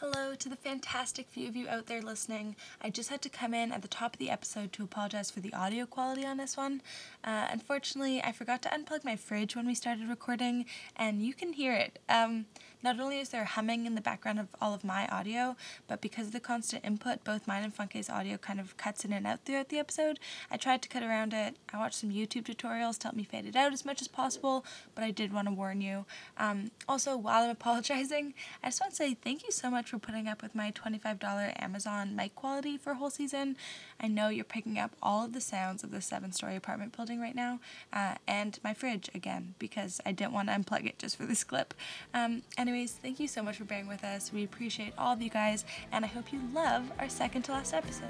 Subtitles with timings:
[0.00, 2.56] Hello to the fantastic few of you out there listening.
[2.80, 5.40] I just had to come in at the top of the episode to apologize for
[5.40, 6.80] the audio quality on this one.
[7.22, 10.64] Uh, unfortunately, I forgot to unplug my fridge when we started recording,
[10.96, 11.98] and you can hear it.
[12.08, 12.46] Um,
[12.82, 15.54] not only is there humming in the background of all of my audio,
[15.86, 19.12] but because of the constant input, both mine and Funke's audio kind of cuts in
[19.12, 20.18] and out throughout the episode.
[20.50, 21.56] I tried to cut around it.
[21.74, 24.64] I watched some YouTube tutorials to help me fade it out as much as possible,
[24.94, 26.06] but I did want to warn you.
[26.38, 28.32] Um, also, while I'm apologizing,
[28.64, 31.62] I just want to say thank you so much for putting up with my $25
[31.62, 33.56] Amazon mic quality for a whole season.
[34.00, 37.20] I know you're picking up all of the sounds of the seven story apartment building
[37.20, 37.60] right now,
[37.92, 41.44] uh, and my fridge again, because I didn't want to unplug it just for this
[41.44, 41.74] clip.
[42.14, 44.32] Um, anyways, thank you so much for bearing with us.
[44.32, 47.74] We appreciate all of you guys, and I hope you love our second to last
[47.74, 48.06] episode.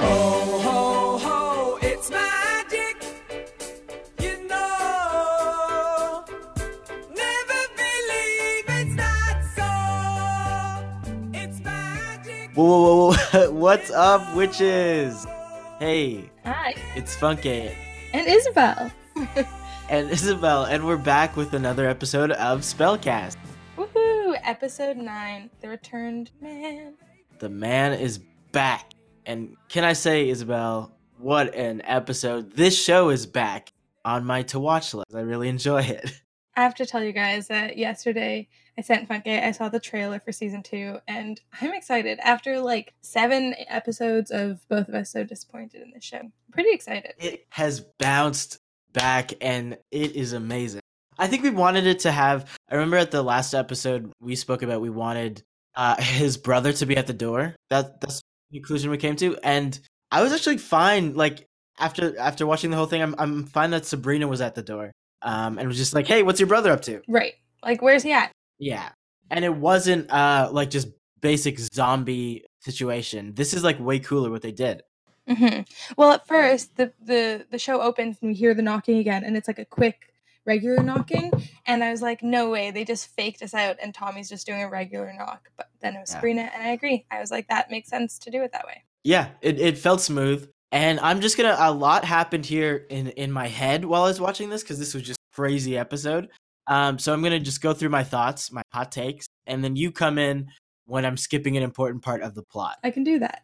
[0.00, 2.35] Ho, ho, ho, it's magic.
[12.56, 13.50] Whoa, whoa, whoa, whoa.
[13.50, 15.26] What's up, witches?
[15.78, 17.74] Hey, Hi, it's Funke
[18.14, 18.90] and Isabel.
[19.90, 23.36] and Isabel, and we're back with another episode of Spellcast.
[23.76, 24.38] Woohoo!
[24.42, 26.94] Episode 9 The Returned Man.
[27.40, 28.20] The man is
[28.52, 28.94] back.
[29.26, 32.56] And can I say, Isabel, what an episode.
[32.56, 33.70] This show is back
[34.02, 35.14] on my to watch list.
[35.14, 36.10] I really enjoy it.
[36.56, 40.20] I have to tell you guys that yesterday I sent Funke, I saw the trailer
[40.20, 42.18] for season two, and I'm excited.
[42.20, 46.72] After like seven episodes of both of us so disappointed in this show, I'm pretty
[46.72, 47.14] excited.
[47.18, 48.58] It has bounced
[48.92, 50.80] back and it is amazing.
[51.18, 52.50] I think we wanted it to have.
[52.68, 55.42] I remember at the last episode we spoke about we wanted
[55.74, 57.56] uh, his brother to be at the door.
[57.70, 59.78] That that's the conclusion we came to, and
[60.10, 61.14] I was actually fine.
[61.14, 61.46] Like
[61.78, 64.92] after after watching the whole thing, I'm I'm fine that Sabrina was at the door.
[65.22, 67.00] Um, and was just like, hey, what's your brother up to?
[67.08, 67.34] Right.
[67.64, 68.30] Like, where's he at?
[68.58, 68.90] Yeah,
[69.30, 70.88] and it wasn't uh like just
[71.20, 73.34] basic zombie situation.
[73.34, 74.82] This is like way cooler what they did.
[75.28, 75.60] hmm
[75.96, 79.36] Well, at first, the, the, the show opens and we hear the knocking again, and
[79.36, 80.12] it's like a quick,
[80.44, 81.32] regular knocking.
[81.66, 84.62] And I was like, no way, they just faked us out, and Tommy's just doing
[84.62, 85.50] a regular knock.
[85.56, 86.16] But then it was Yeah.
[86.16, 87.06] Sabrina, and I agree.
[87.10, 88.84] I was like, that makes sense to do it that way.
[89.04, 90.48] Yeah, it, it felt smooth.
[90.72, 94.20] And I'm just gonna a lot happened here in in my head while I was
[94.20, 96.28] watching this because this was just crazy episode.
[96.66, 99.92] Um, so I'm gonna just go through my thoughts, my hot takes, and then you
[99.92, 100.48] come in
[100.84, 102.76] when I'm skipping an important part of the plot.
[102.82, 103.42] I can do that.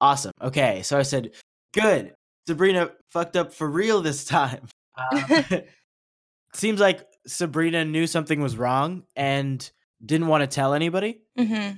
[0.00, 0.32] Awesome.
[0.40, 1.30] Okay, so I said,
[1.72, 2.14] good.
[2.46, 4.66] Sabrina fucked up for real this time.
[4.96, 5.44] Um,
[6.54, 9.70] seems like Sabrina knew something was wrong and
[10.04, 11.70] didn't want to tell anybody hmm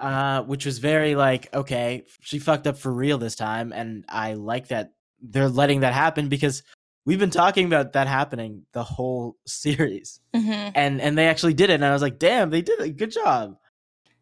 [0.00, 4.34] uh, which was very like, okay, she fucked up for real this time, and I
[4.34, 6.62] like that they're letting that happen because
[7.10, 11.68] we've been talking about that happening the whole series, hmm and and they actually did
[11.68, 13.56] it, and I was like, damn, they did it, good job.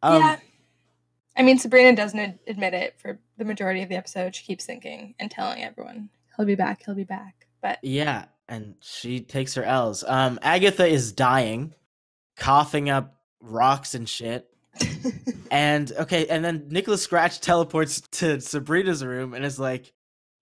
[0.03, 0.37] Um, yeah.
[1.37, 4.35] I mean, Sabrina doesn't admit it for the majority of the episode.
[4.35, 7.47] She keeps thinking and telling everyone, he'll be back, he'll be back.
[7.61, 10.03] But yeah, and she takes her L's.
[10.03, 11.75] Um, Agatha is dying,
[12.37, 14.49] coughing up rocks and shit.
[15.51, 19.93] And okay, and then Nicholas Scratch teleports to Sabrina's room and is like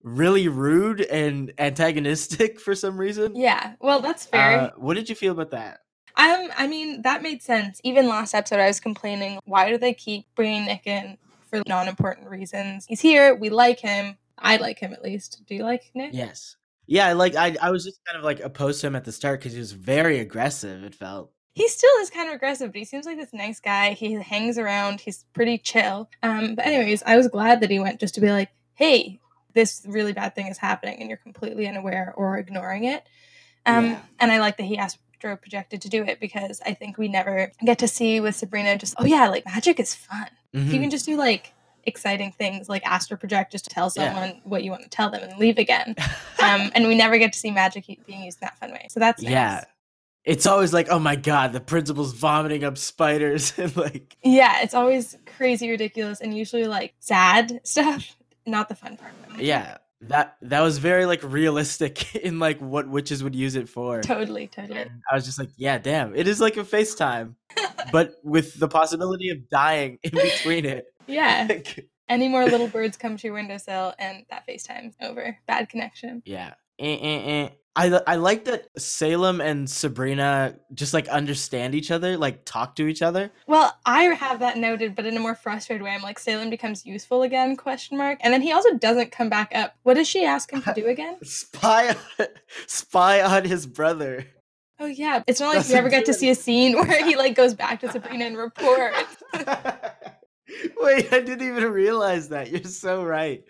[0.07, 3.35] really rude and antagonistic for some reason.
[3.35, 4.61] yeah, well, that's fair.
[4.61, 5.81] Uh, what did you feel about that?
[6.17, 7.81] Um, I mean, that made sense.
[7.85, 11.19] Even last episode, I was complaining, why do they keep bringing Nick in
[11.51, 12.87] for non-important reasons?
[12.89, 13.35] He's here.
[13.35, 14.17] We like him.
[14.39, 15.43] I like him at least.
[15.47, 16.15] Do you like Nick?
[16.15, 16.57] Yes.
[16.87, 19.41] Yeah, like I, I was just kind of like opposed to him at the start
[19.41, 20.85] because he was very aggressive.
[20.85, 21.33] It felt.
[21.53, 23.93] He still is kind of aggressive, but he seems like this nice guy.
[23.93, 25.01] He hangs around.
[25.01, 26.09] He's pretty chill.
[26.23, 29.21] Um, but anyways, I was glad that he went just to be like, hey,
[29.57, 33.03] this really bad thing is happening, and you're completely unaware or ignoring it.
[33.67, 34.01] Um, Yeah.
[34.21, 37.51] and I like that he astro projected to do it because I think we never
[37.65, 40.29] get to see with Sabrina just, oh yeah, like magic is fun.
[40.53, 41.53] If you can just do like
[41.85, 44.13] exciting things like astro project just to tell Yeah.
[44.13, 45.97] someone what you want to tell them and leave again.
[46.39, 48.87] Um, and we never get to see magic being used in that fun way.
[48.91, 49.33] So that's nice.
[49.33, 49.65] yeah.
[50.25, 54.75] It's always like, oh my god, the principal's vomiting up spiders and like Yeah, it's
[54.75, 59.13] always crazy ridiculous and usually like sad stuff, not the fun part.
[59.39, 59.79] yeah.
[60.03, 64.03] That that was very like realistic in like what witches would use it for.
[64.03, 64.81] Totally, totally.
[64.83, 66.15] And I was just like, yeah, damn.
[66.15, 67.35] It is like a FaceTime,
[67.93, 70.85] but with the possibility of dying in between it.
[71.07, 71.47] Yeah.
[71.49, 75.39] Like, Any more little birds come to your windowsill and that FaceTime's over.
[75.47, 76.23] Bad connection.
[76.27, 76.55] yeah.
[76.79, 77.49] Eh, eh, eh.
[77.77, 82.87] I I like that Salem and Sabrina just like understand each other, like talk to
[82.87, 83.31] each other.
[83.47, 85.91] Well, I have that noted, but in a more frustrated way.
[85.91, 87.55] I'm like, Salem becomes useful again?
[87.55, 88.19] Question mark.
[88.23, 89.75] And then he also doesn't come back up.
[89.83, 91.19] What does she ask him to do again?
[91.23, 91.95] Spy
[92.67, 94.27] spy on his brother.
[94.81, 97.17] Oh yeah, it's not like That's you ever get to see a scene where he
[97.17, 99.17] like goes back to Sabrina and reports.
[100.79, 102.51] Wait, I didn't even realize that.
[102.51, 103.45] You're so right.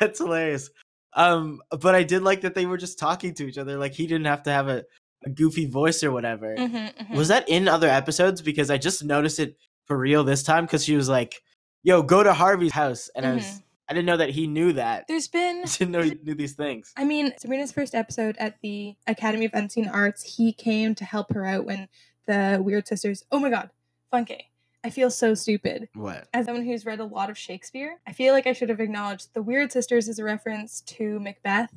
[0.00, 0.70] That's hilarious.
[1.16, 3.76] Um, but I did like that they were just talking to each other.
[3.78, 4.84] Like he didn't have to have a,
[5.24, 6.54] a goofy voice or whatever.
[6.56, 7.16] Mhm, mhm.
[7.16, 8.42] Was that in other episodes?
[8.42, 11.42] Because I just noticed it for real this time because she was like,
[11.82, 13.62] "Yo, go to Harvey's house," and I was Mhm.
[13.88, 15.06] I didn't know that he knew that.
[15.08, 16.92] There's been I didn't know he knew these things.
[16.96, 21.32] I mean, Sabrina's first episode at the Academy of Unseen Arts, he came to help
[21.32, 21.88] her out when
[22.26, 23.24] the Weird Sisters.
[23.32, 23.70] Oh my god,
[24.12, 24.40] Funke.
[24.86, 25.88] I feel so stupid.
[25.94, 26.28] What?
[26.32, 29.34] As someone who's read a lot of Shakespeare, I feel like I should have acknowledged
[29.34, 31.74] the Weird Sisters is a reference to Macbeth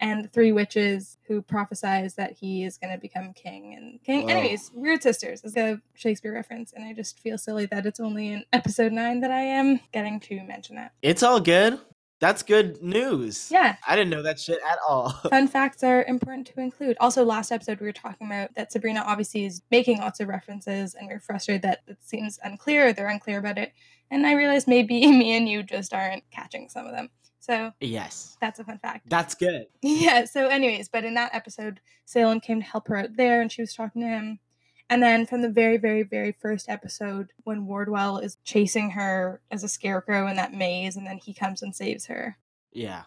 [0.00, 4.22] and the three witches who prophesize that he is going to become king and king.
[4.22, 4.30] Whoa.
[4.30, 8.32] Anyways, Weird Sisters is a Shakespeare reference, and I just feel silly that it's only
[8.32, 10.94] in episode nine that I am getting to mention that.
[11.00, 11.78] It's all good.
[12.20, 13.48] That's good news.
[13.50, 15.10] Yeah, I didn't know that shit at all.
[15.30, 16.96] fun facts are important to include.
[16.98, 20.94] Also, last episode we were talking about that Sabrina obviously is making lots of references,
[20.94, 22.92] and we are frustrated that it seems unclear.
[22.92, 23.72] They're unclear about it,
[24.10, 27.10] and I realized maybe me and you just aren't catching some of them.
[27.40, 28.36] So yes.
[28.40, 29.08] that's a fun fact.
[29.08, 29.66] That's good.
[29.82, 30.24] Yeah.
[30.26, 33.62] So, anyways, but in that episode, Salem came to help her out there, and she
[33.62, 34.40] was talking to him.
[34.90, 39.62] And then from the very, very, very first episode, when Wardwell is chasing her as
[39.62, 42.38] a scarecrow in that maze, and then he comes and saves her.
[42.72, 43.02] Yeah.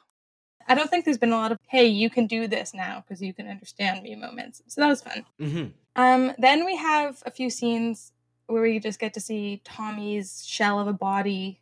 [0.67, 3.21] I don't think there's been a lot of "Hey, you can do this now because
[3.21, 4.61] you can understand me" moments.
[4.67, 5.25] So that was fun.
[5.39, 8.11] hmm Um, then we have a few scenes
[8.45, 11.59] where we just get to see Tommy's shell of a body,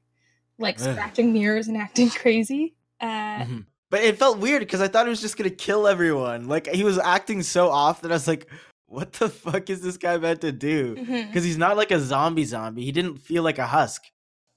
[0.58, 2.76] like scratching mirrors and acting crazy.
[3.00, 3.66] Uh, Mhm.
[3.90, 6.48] But it felt weird because I thought he was just gonna kill everyone.
[6.48, 8.48] Like he was acting so off that I was like,
[8.90, 12.44] "What the fuck is this guy meant to do?" Because he's not like a zombie
[12.46, 12.84] zombie.
[12.84, 14.04] He didn't feel like a husk,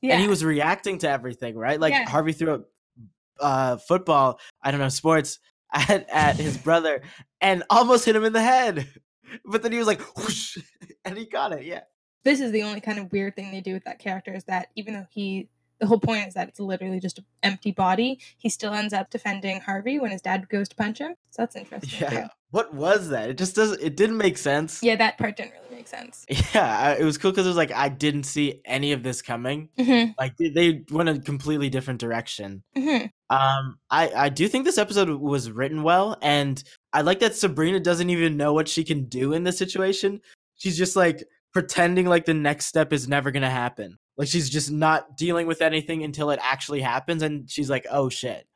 [0.00, 1.79] Yeah, and he was reacting to everything, right?
[1.79, 2.08] Like Yeah.
[2.08, 4.40] Harvey threw a uh, football.
[4.62, 5.38] I don't know sports
[5.73, 7.02] at at his brother
[7.40, 8.88] and almost hit him in the head.
[9.46, 10.58] But then he was like, whoosh,
[11.06, 11.64] and he got it.
[11.64, 11.81] Yeah.
[12.23, 14.69] this is the only kind of weird thing they do with that character is that
[14.76, 15.49] even though he
[15.82, 19.11] the whole point is that it's literally just an empty body he still ends up
[19.11, 22.11] defending harvey when his dad goes to punch him so that's interesting Yeah.
[22.23, 22.26] too.
[22.52, 23.31] What was that?
[23.31, 23.81] It just doesn't.
[23.81, 24.82] It didn't make sense.
[24.82, 26.25] yeah that part didn't really make sense
[26.55, 26.79] Yeah.
[26.88, 29.70] I- It was cool because it was like I didn't see any of this coming.
[29.79, 32.62] hmm Like they, they went a completely different direction.
[32.76, 36.62] hmm Um, I I do think this episode was written well, and
[36.93, 40.20] I like that Sabrina doesn't even know what she can do in this situation.
[40.56, 41.25] She's just like
[41.55, 43.96] pretending like the next step is never gonna happen.
[44.16, 48.08] Like she's just not dealing with anything until it actually happens, and she's like, "Oh
[48.08, 48.46] shit!"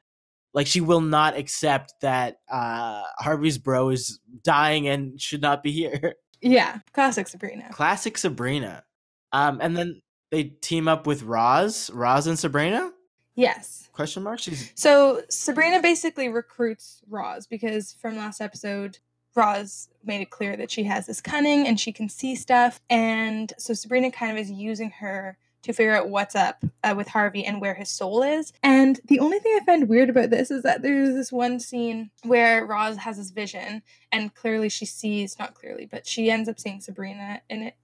[0.54, 5.72] Like she will not accept that uh Harvey's bro is dying and should not be
[5.80, 6.14] here.
[6.42, 8.84] yeah classic sabrina Classic Sabrina.
[9.32, 12.92] Um, and then they team up with Roz, Roz and Sabrina?
[13.34, 14.38] yes Question mark.
[14.38, 18.98] She's So Sabrina basically recruits Roz because from last episode,
[19.34, 22.80] Roz made it clear that she has this cunning and she can see stuff.
[22.90, 27.08] And so Sabrina kind of is using her to figure out what's up uh, with
[27.08, 28.52] Harvey and where his soul is.
[28.62, 32.10] And the only thing I find weird about this is that there's this one scene
[32.22, 33.82] where Roz has this vision
[34.12, 37.74] and clearly she sees, not clearly, but she ends up seeing Sabrina in it,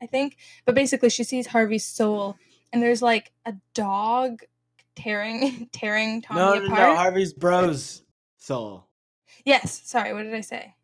[0.00, 0.36] I think.
[0.66, 2.36] But basically, she sees Harvey's soul
[2.72, 4.42] and there's like a dog
[4.94, 6.90] tearing tearing Tommy no, no, apart.
[6.90, 6.96] no.
[6.96, 8.02] Harvey's bros
[8.36, 8.88] soul.
[9.44, 10.74] yes, sorry, what did I say?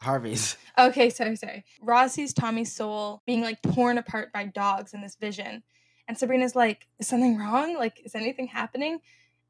[0.00, 0.56] Harvey's.
[0.78, 1.64] Okay, sorry, sorry.
[1.82, 5.62] Roz sees Tommy's soul being like torn apart by dogs in this vision.
[6.08, 7.76] And Sabrina's like, is something wrong?
[7.76, 9.00] Like, is anything happening?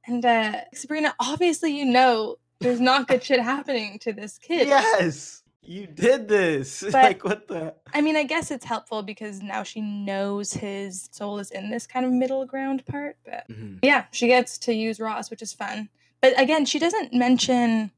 [0.06, 4.66] And uh Sabrina, obviously you know there's not good shit happening to this kid.
[4.68, 6.82] Yes, you did this.
[6.82, 7.74] But- like what the?
[7.94, 11.86] I mean, I guess it's helpful because now she knows his soul is in this
[11.86, 13.16] kind of middle ground part.
[13.24, 13.78] But Mhm.
[13.82, 15.88] yeah, she gets to use Roz, which is fun.
[16.20, 17.92] But again, she doesn't mention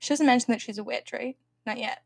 [0.00, 1.36] she doesn't mention that she's a witch, right?
[1.64, 2.02] Not yet.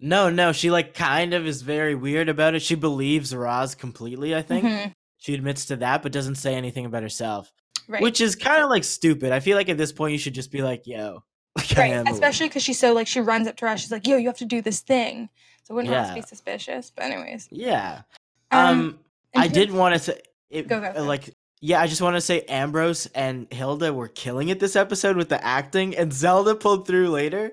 [0.00, 0.52] No, no.
[0.52, 2.62] She like kind of is very weird about it.
[2.62, 4.34] She believes Roz completely.
[4.34, 7.52] I think Mhm, she admits to that, but doesn't say anything about herself,
[7.86, 8.02] Right.
[8.02, 9.32] which is kind of like stupid.
[9.32, 11.22] I feel like at this point you should just be like, "Yo,
[11.56, 11.90] like right.
[11.92, 13.80] am." a witch." Especially because she's so like she runs up to Roz.
[13.80, 15.28] She's like, "Yo, you have to do this thing."
[15.64, 16.90] So wouldn't Roz be suspicious?
[16.94, 18.02] But anyways, Yeah.
[18.50, 18.98] um, Um,
[19.36, 21.02] I did want to say, it, Go, go.
[21.04, 25.16] like, yeah, I just want to say Ambrose and Hilda were killing it this episode
[25.18, 27.52] with the acting, and Zelda pulled through later.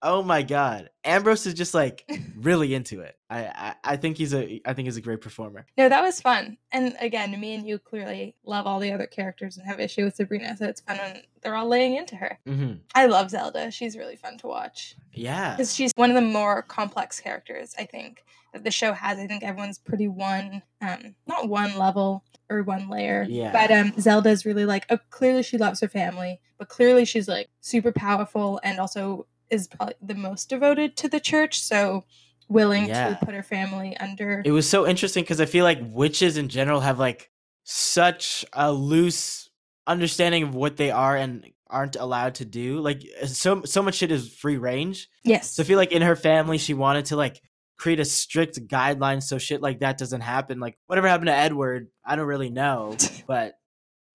[0.00, 3.16] Oh my god, Ambrose is just like really into it.
[3.28, 5.66] I, I, I think he's a, I think he's a great performer.
[5.76, 6.56] no, that was fun.
[6.72, 10.14] And again, me and you clearly love all the other characters and have issue with
[10.16, 12.38] Sabrina, so it's fun when they're all laying into her.
[12.46, 13.70] hmm I love Zelda.
[13.70, 14.94] She's really fun to watch.
[15.12, 19.18] Yeah, because she's one of the more complex characters I think that the show has.
[19.18, 23.26] I think everyone's pretty one, um, not one level or one layer.
[23.28, 23.52] Yeah.
[23.52, 27.48] But um, Zelda's really like, oh, clearly she loves her family, but clearly she's like
[27.60, 32.04] super powerful and also is probably the most devoted to the church, so
[32.48, 33.10] willing Yeah.
[33.10, 34.42] to put her family under.
[34.44, 37.30] It was so interesting because I feel like witches in general have like
[37.64, 39.50] such a loose
[39.86, 42.80] understanding of what they are and aren't allowed to do.
[42.80, 45.08] Like uh, so so much shit is free range.
[45.24, 45.50] yes.
[45.52, 47.42] So I feel like in her family she wanted to like
[47.76, 50.60] create a strict guideline so shit like that doesn't happen.
[50.60, 53.58] Like whatever happened to Edward, I don't really know, but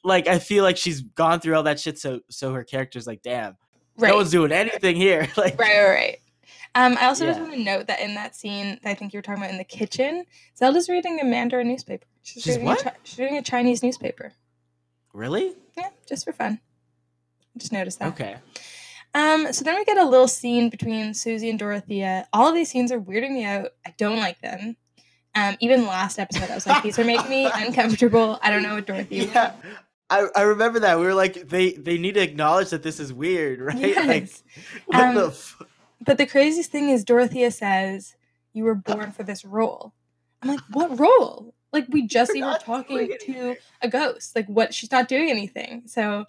[0.05, 3.23] like I feel like she's gone through all that shit so so her character's like,
[3.23, 3.57] damn,
[3.99, 4.09] right.
[4.11, 5.29] no one's doing anything here.
[5.37, 6.19] like right, right, right.
[6.77, 9.19] Um, I also just want to note that in that scene, that I think you
[9.19, 10.25] were talking about in the kitchen,
[10.59, 12.05] Zelda's reading a Mandarin newspaper.
[12.23, 12.85] She's, She's reading what?
[12.85, 14.33] A she's reading a Chinese newspaper.
[15.13, 15.55] Really?
[15.77, 16.61] Yeah, just for fun.
[17.57, 18.09] Just noticed that.
[18.09, 18.37] Okay.
[19.15, 22.27] Um, so then we get a little scene between Susie and Dorothea.
[22.33, 23.71] All of these scenes are weirding me out.
[23.87, 24.77] I don't like them.
[25.37, 28.39] Um, even last episode, I was like, these are making me uncomfortable.
[28.43, 29.25] I don't know what Dorothea.
[29.25, 29.53] Yeah.
[30.21, 30.99] I, I remember that.
[30.99, 33.75] We were like, they they need to acknowledge that this is weird, right?
[33.97, 34.43] Like Yes.
[34.87, 35.63] what Um, the f-
[36.05, 38.15] But the craziest thing is Dorothea says,
[38.53, 39.93] You were born for this role.
[40.43, 41.55] I'm like, what role?
[41.73, 44.37] Like we just We're see her talking to a ghost.
[44.37, 45.83] Like what she's not doing anything.
[45.87, 46.25] So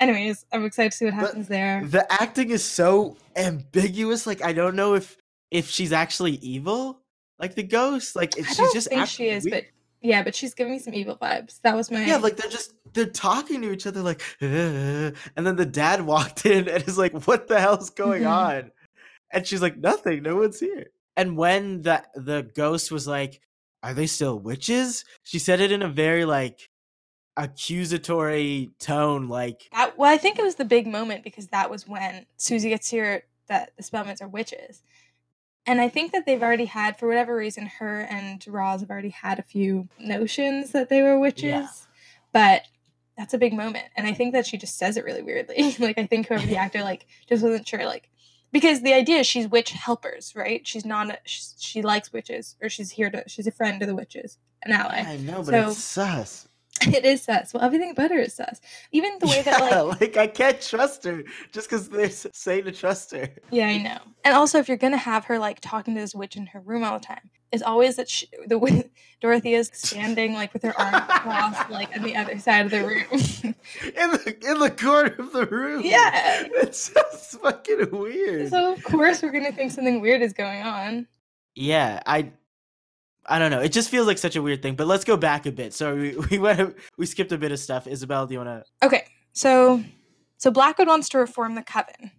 [0.00, 1.82] anyways, I'm excited to see what But happens there.
[1.86, 4.26] the acting is so ambiguous.
[4.26, 5.16] Like I don't know if
[5.50, 7.00] if she's actually evil,
[7.38, 8.16] like the ghost.
[8.16, 9.64] Like if I she's just think she is, weird.
[9.64, 9.64] but
[10.02, 11.60] yeah, but she's giving me some evil vibes.
[11.62, 15.46] That was my yeah, like they're just they're talking to each other like, "Uh," and
[15.46, 18.30] then the dad walked in and is like, "What the hell's going Mhm.
[18.30, 18.70] on?"
[19.32, 20.22] And she's like, "Nothing.
[20.22, 23.40] No one's here." And when the the ghost was like,
[23.82, 26.68] "Are they still witches?" She said it in a very like
[27.36, 31.88] accusatory tone, like, That, well, I think it was the big moment because that was
[31.88, 34.82] when Susie gets here that the Spellmans are witches.
[35.66, 39.10] And I think that they've already had, for whatever reason, her and Roz have already
[39.10, 41.44] had a few notions that they were witches.
[41.44, 41.68] Yeah.
[42.32, 42.62] But
[43.16, 43.84] that's a big moment.
[43.96, 45.76] And I think that she just says it really weirdly.
[45.78, 48.08] like, I think whoever the actor, like, just wasn't sure, like,
[48.50, 50.66] because the idea is she's witch helpers, right?
[50.66, 53.88] She's not, a, she's, she likes witches, or she's here to, she's a friend of
[53.88, 55.00] the witches, an ally.
[55.06, 56.48] I know, but So- it's sus.
[56.94, 57.52] It is sus.
[57.54, 58.60] Well, everything about her is sus.
[58.92, 61.22] Even the way that, like, like I can't trust her
[61.52, 63.28] just because they're saying to trust her.
[63.50, 63.98] Yeah, I know.
[64.24, 66.84] And also, if you're gonna have her like talking to this witch in her room
[66.84, 68.88] all the time, it's always that she, the wi-
[69.20, 73.04] Dorothea's standing like with her arms crossed, like on the other side of the room.
[73.84, 75.82] in the in the corner of the room.
[75.84, 76.46] Yeah.
[76.54, 78.48] it's just fucking weird.
[78.50, 81.06] so of course we're gonna think something weird is going on.
[81.54, 82.32] yeah, I
[83.26, 83.60] I don't know.
[83.60, 84.74] It just feels like such a weird thing.
[84.74, 85.72] But let's go back a bit.
[85.74, 87.86] So we we went we skipped a bit of stuff.
[87.86, 88.86] Isabel, do you want to?
[88.86, 89.82] Okay, so
[90.38, 92.10] so Blackwood wants to reform the coven,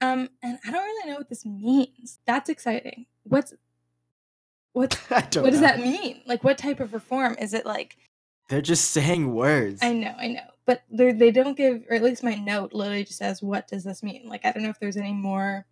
[0.00, 2.18] um, and I don't really know what this means.
[2.26, 3.06] That's exciting.
[3.24, 3.54] What's
[4.72, 4.90] what?
[4.92, 4.98] to?
[5.16, 5.44] I don't.
[5.44, 6.22] What does that mean?
[6.26, 7.64] Like, what type of reform is it?
[7.66, 7.96] Like,
[8.48, 9.80] They're just saying words.
[9.82, 13.04] I know, I know, but they they don't give, or at least my note literally
[13.04, 15.64] just says, "What does this mean?" Like, I don't know if there's any more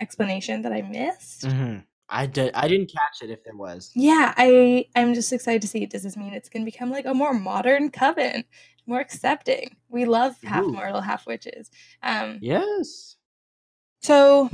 [0.00, 1.42] explanation that I missed.
[1.42, 1.84] Mhm.
[2.08, 2.54] I did.
[2.54, 3.90] I didn't catch it if there was.
[3.94, 5.84] Yeah, I I'm just excited to see.
[5.86, 8.44] Does this mean it's going to become like a more modern coven,
[8.86, 9.76] more accepting?
[9.88, 10.72] We love half Ooh.
[10.72, 11.70] mortal, half witches.
[12.02, 13.16] Um, Yes.
[14.00, 14.50] so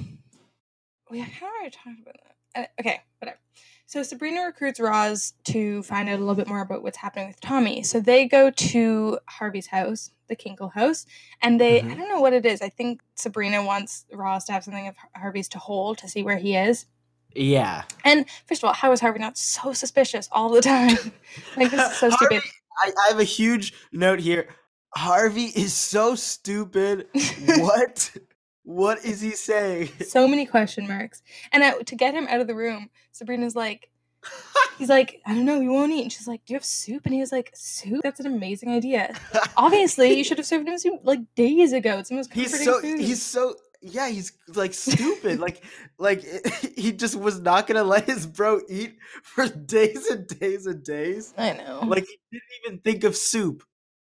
[1.11, 2.17] we how are we talking about
[2.55, 2.61] that?
[2.61, 3.39] Uh, okay, whatever.
[3.87, 7.41] So Sabrina recruits Roz to find out a little bit more about what's happening with
[7.41, 7.83] Tommy.
[7.83, 11.05] So they go to Harvey's house, the Kinkle house,
[11.43, 11.97] and they I Mhm.
[11.99, 12.63] don't know what it is.
[12.63, 16.39] I think Sabrina wants Roz to have something of Harvey's to hold to see where
[16.39, 16.87] he is.
[17.35, 17.85] Yeah.
[18.05, 20.97] And first of all, how is Harvey not so suspicious all the time?
[21.57, 22.43] like this is so stupid.
[22.83, 24.49] I, I have a huge note here.
[24.97, 27.07] Harvey is so stupid.
[27.47, 28.17] what?
[28.63, 29.91] What is he saying?
[30.07, 31.23] so many question marks.
[31.53, 33.91] And I, to get him out of the room, Sabrina's like,
[34.79, 36.03] he's like, I don't know, you won't eat.
[36.03, 37.03] And she's like, Do you have soup?
[37.05, 38.01] And he was like, Soup?
[38.03, 39.15] That's an amazing idea.
[39.57, 41.99] Obviously, you should have served him soup like days ago.
[41.99, 43.01] It's the most comforting he's so food.
[43.01, 45.63] he's so yeah he's like stupid like
[45.99, 46.25] like
[46.77, 51.35] he just was not gonna let his bro eat for days and days and days
[51.37, 51.85] I know.
[51.87, 53.63] like he didn't even think of soup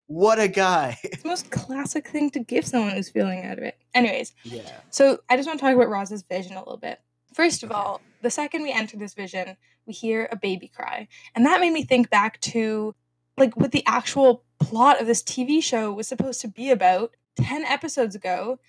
[0.07, 3.63] what a guy it's the most classic thing to give someone who's feeling out of
[3.63, 3.77] it.
[3.93, 6.99] Anyways, yeah So I just want to talk about Roz's vision a little bit.
[7.33, 11.07] First of all, the second we enter this vision, we hear a baby cry.
[11.35, 12.93] And that made me think back to
[13.37, 17.65] like what the actual plot of this TV show was supposed to be about 10
[17.65, 18.59] episodes ago.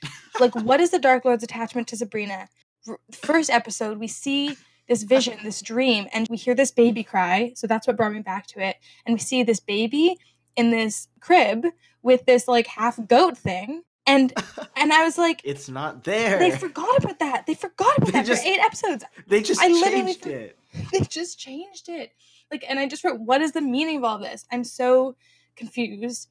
[0.40, 2.48] Like, what is the Dark Lord's attachment to Sabrina?
[2.88, 4.56] R- First episode, we see
[4.88, 7.52] this vision, this dream, and we hear this baby cry.
[7.54, 8.76] So that's what brought me back to it.
[9.06, 10.18] And we see this baby
[10.56, 11.66] in this crib
[12.02, 13.82] with this like half goat thing.
[14.06, 14.32] And
[14.76, 17.46] and I was like, it's not there they forgot about that.
[17.46, 19.04] They forgot about They that just- for eight episodes.
[19.26, 20.58] They just I changed it
[20.92, 22.12] They just changed it.
[22.50, 24.44] Like, and I just wrote, what is the meaning of all this?
[24.52, 25.16] I'm so
[25.56, 26.28] confused.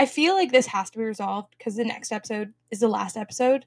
[0.00, 3.18] I feel like this has to be resolved because the next episode is the last
[3.18, 3.66] episode.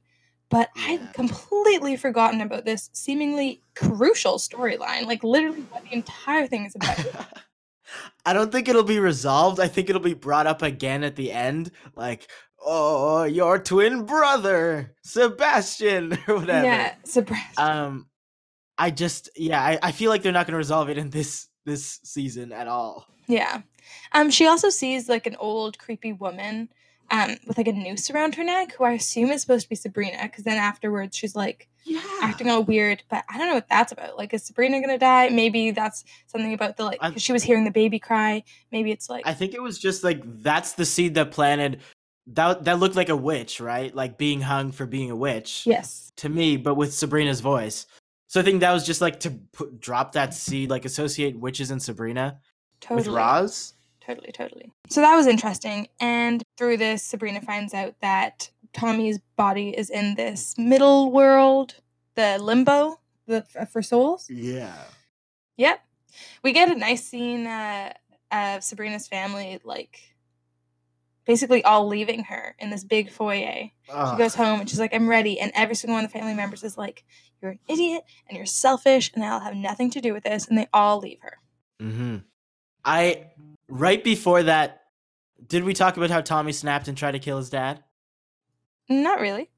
[0.49, 0.83] But Yeah.
[0.87, 5.05] I'd completely forgotten about this seemingly crucial storyline.
[5.05, 7.27] Like literally what the entire thing is about.
[8.25, 9.59] I don't think it'll be resolved.
[9.59, 12.27] I think it'll be brought up again at the end, like,
[12.59, 16.65] oh, your twin brother, Sebastian, or whatever.
[16.65, 17.41] yeah, surprise.
[17.57, 18.07] Um,
[18.75, 21.47] I just, yeah, I, I feel like they're not going to resolve it in this
[21.65, 23.07] this season at all.
[23.27, 23.61] Yeah.
[24.11, 26.69] Um, she also sees like an old creepy woman
[27.11, 29.75] um with like a noose around her neck, who I assume is supposed to be
[29.75, 32.01] Sabrina, because then afterwards she's like Yeah.
[32.21, 34.17] acting all weird, but I don't know what that's about.
[34.17, 35.27] Like, is Sabrina gonna die?
[35.29, 38.43] Maybe that's something about the like I- 'cause she was hearing the baby cry.
[38.71, 41.81] Maybe it's like I think it was just like that's the seed that planted
[42.27, 43.93] that that looked like a witch, right?
[43.93, 45.67] Like being hung for being a witch.
[45.67, 47.85] yes, To me, but with Sabrina's voice.
[48.27, 51.69] So I think that was just like to put, drop that seed, like associate witches
[51.69, 52.39] and Sabrina
[52.83, 53.73] totally, with Roz.
[54.01, 54.71] totally, totally.
[54.89, 55.87] So that was interesting.
[55.99, 61.75] And through this, Sabrina finds out that Tommy's body is in this middle world,
[62.15, 64.29] the limbo, the for souls.
[64.29, 64.75] Yeah.
[65.57, 65.79] Yep.
[66.43, 67.93] We get a nice scene uh,
[68.31, 70.13] of Sabrina's family, like
[71.25, 73.69] basically all leaving her in this big foyer.
[73.87, 75.39] She goes home and she's like, I'm ready.
[75.39, 77.03] And every single one of the family members is like,
[77.41, 80.47] You're an idiot and you're selfish and I'll have nothing to do with this.
[80.47, 81.37] And they all leave her.
[81.81, 82.17] Mm-hmm.
[82.85, 83.27] I
[83.67, 84.83] right before that,
[85.47, 87.83] did we talk about how Tommy snapped and tried to kill his dad?
[88.89, 89.49] Not really.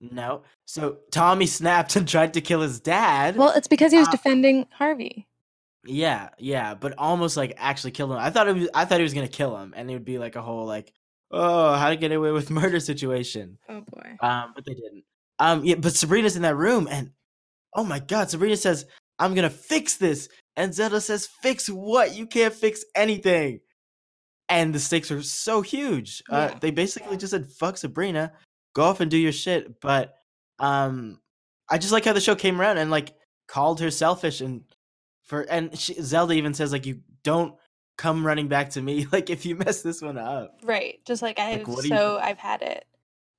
[0.00, 0.42] No.
[0.66, 3.36] So Tommy snapped and tried to kill his dad.
[3.36, 5.26] Well, it's because he was Uh, defending Harvey.
[5.84, 8.18] yeah, yeah, but almost like actually killed him.
[8.18, 8.68] I thought it was.
[8.74, 10.92] I thought he was gonna kill him, and it would be like a whole like,
[11.30, 13.58] oh, how to get away with murder situation.
[13.68, 14.16] Oh boy.
[14.20, 15.04] Um, but they didn't.
[15.38, 17.10] Um, yeah, but Sabrina's in that room, and
[17.74, 18.86] oh my god, Sabrina says,
[19.18, 20.28] "I'm gonna fix this,"
[20.60, 22.14] and Zelda says, "Fix what?
[22.14, 23.60] You can't fix anything."
[24.48, 26.22] And the stakes are so huge.
[26.28, 28.32] Uh, they basically just said, "Fuck Sabrina,
[28.74, 30.14] go off and do your shit." But
[30.58, 31.20] um,
[31.68, 33.14] I just like how the show came around and like
[33.48, 34.62] called her selfish and
[35.24, 37.54] for and she, Zelda even says like, "You don't."
[37.98, 40.58] Come running back to me, like if you mess this one up.
[40.62, 41.00] Right.
[41.04, 42.86] Just like I Like, do you- so I've had it.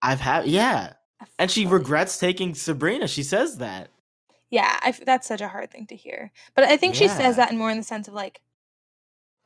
[0.04, 0.94] I've had, yeah,
[1.40, 3.08] and she regrets taking Sabrina.
[3.08, 3.90] She says that.
[4.52, 6.32] Yeah, I that's such a hard thing to hear.
[6.56, 8.42] But I think she says that in more in the sense of like,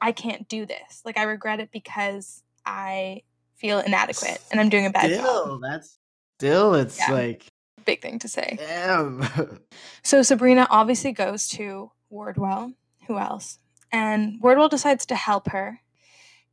[0.01, 1.01] I can't do this.
[1.05, 3.21] Like I regret it because I
[3.55, 5.19] feel inadequate and I'm doing a bad job.
[5.19, 5.97] Still, that's
[6.39, 6.73] still.
[6.75, 7.11] It's Yeah.
[7.13, 7.45] like,
[7.85, 8.55] Big thing to say.
[8.57, 9.23] damn.
[10.03, 12.73] So Sabrina obviously goes to Wardwell.
[13.07, 13.59] Who else?
[13.91, 15.81] And Wardwell decides to help her.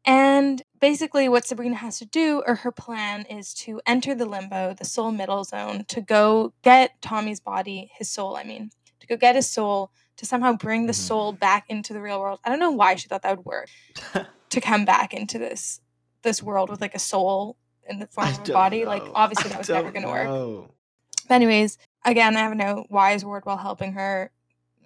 [0.05, 4.75] And basically, what Sabrina has to do, or her plan, is to enter the limbo,
[4.75, 9.17] the soul middle zone, to go get Tommy's body, his soul, I mean, to go
[9.17, 10.97] get his soul, to somehow bring the Mhm.
[10.97, 12.41] soul back into the real world.
[12.45, 13.69] I don't know why she thought that would work
[14.51, 15.81] to come back into this
[16.23, 17.57] this world with like a soul
[17.89, 18.85] in the form of a body.
[18.85, 20.29] Like obviously that was never going to work.
[21.27, 24.31] But anyways, again, I have no why is while helping her?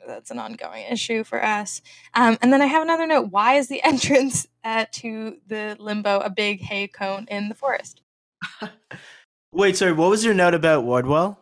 [0.07, 1.83] That's an ongoing issue for us.
[2.15, 3.31] Um, and then I have another note.
[3.31, 8.03] Why is the entrance uh, to the limbo a big hay cone in the forest?
[9.53, 9.93] Wait, sorry.
[9.93, 11.41] What was your note about Wardwell?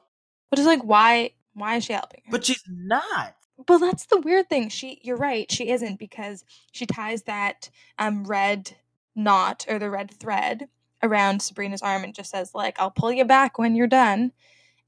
[0.51, 1.31] But it's like, why?
[1.55, 2.31] Why is she helping her?
[2.31, 3.35] But she's not.
[3.69, 4.69] Well, that's the weird thing.
[4.69, 5.51] She, you're right.
[5.51, 8.77] She isn't because she ties that um red
[9.15, 10.69] knot or the red thread
[11.03, 14.33] around Sabrina's arm and just says like, "I'll pull you back when you're done."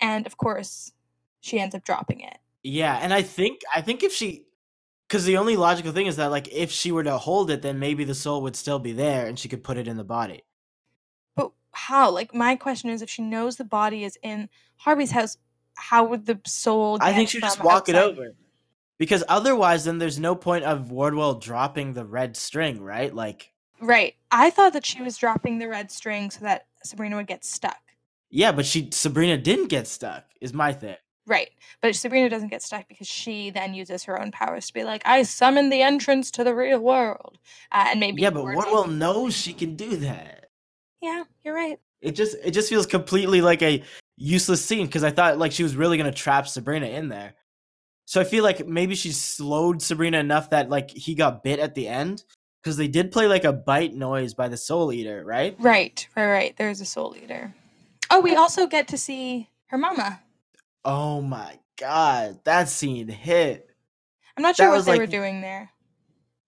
[0.01, 0.93] And of course,
[1.41, 2.39] she ends up dropping it.
[2.67, 4.47] Yeah, and I think I think if she,
[5.07, 7.79] because the only logical thing is that like if she were to hold it, then
[7.79, 10.43] maybe the soul would still be there, and she could put it in the body.
[11.37, 12.11] But how?
[12.11, 14.49] Like my question is, if she knows the body is in
[14.79, 15.39] Harvey's house,
[15.77, 16.99] how would the soul?
[17.01, 18.35] I think she just walk it over.
[18.99, 23.15] Because otherwise, then there's no point of Wardwell dropping the red string, right?
[23.15, 24.15] Like, Right.
[24.33, 27.79] I thought that she was dropping the red string so that Sabrina would get stuck.
[28.31, 30.25] yeah, but she Sabrina didn't get stuck.
[30.41, 30.97] Is my thing.
[31.27, 31.51] Right.
[31.83, 35.03] But Sabrina doesn't get stuck because she then uses her own powers to be like,
[35.05, 37.39] I summoned the entrance to the real world.
[37.73, 38.23] Uh, and maybe.
[38.23, 40.51] Yeah, but Wardwell knows she can do that.
[41.03, 41.79] Yeah, you're right.
[42.01, 43.83] It just it just feels completely like a
[44.17, 47.35] useless scene because I thought like she was really gonna trap Sabrina in there.
[48.05, 51.75] So I feel like maybe she slowed Sabrina enough that like he got bit at
[51.75, 52.23] the end
[52.63, 55.57] because they did play like a bite noise by the Soul Eater, right?
[55.59, 56.57] Right, right, right.
[56.57, 57.53] There's a soul eater.
[58.11, 60.21] Oh, we also get to see her mama.
[60.87, 63.69] Oh my god, that scene hit.
[64.37, 65.71] I'm not That sure what they like- were doing there.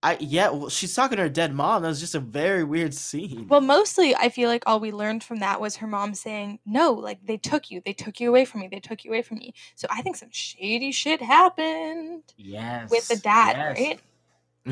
[0.00, 1.82] I yeah, well, she's talking to her dead mom.
[1.82, 3.48] That was just a very weird scene.
[3.48, 6.92] Well, mostly I feel like all we learned from that was her mom saying, "No,
[6.92, 7.82] like they took you.
[7.84, 8.68] They took you away from me.
[8.70, 13.08] They took you away from me." So I think some shady shit happened yes, with
[13.08, 13.76] the dad, yes.
[13.76, 14.00] right?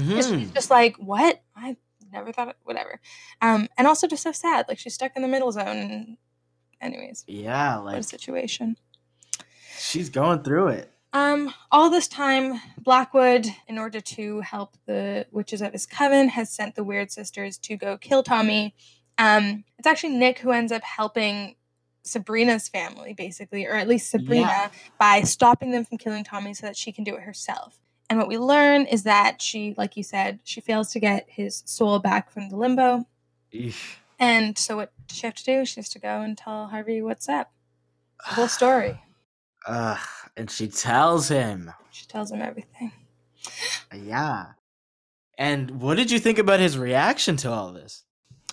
[0.01, 0.39] Mhm.
[0.39, 1.43] She's just like, "What?
[1.57, 1.77] I
[2.13, 3.01] never thought it, whatever.
[3.43, 4.67] Um, and also just so sad.
[4.69, 6.19] Like she's stuck in the middle zone.
[6.81, 8.77] Anyways, Yeah, what a like situation.
[9.79, 10.91] She's going through it.
[11.13, 16.51] Um, all this time, Blackwood, in order to help the witches of his coven, has
[16.51, 18.75] sent the Weird Sisters to go kill Tommy.
[19.17, 21.57] Um, it's actually Nick who ends up helping
[22.03, 24.71] Sabrina's family, basically, or at least Sabrina, Yeah.
[24.99, 27.79] by stopping them from killing Tommy so that she can do it herself.
[28.11, 31.63] And what we learn is that she, like you said, she fails to get his
[31.67, 33.07] soul back from the limbo.
[33.53, 33.97] Eesh.
[34.19, 35.65] And so what does she have to do?
[35.65, 37.53] She has to go and tell Harvey what's up.
[38.29, 39.01] The whole story.
[39.67, 39.99] Ugh,
[40.37, 41.73] and she tells him.
[41.91, 42.93] She tells him everything.
[43.95, 44.47] Yeah.
[45.39, 48.05] And what did you think about his reaction to all this?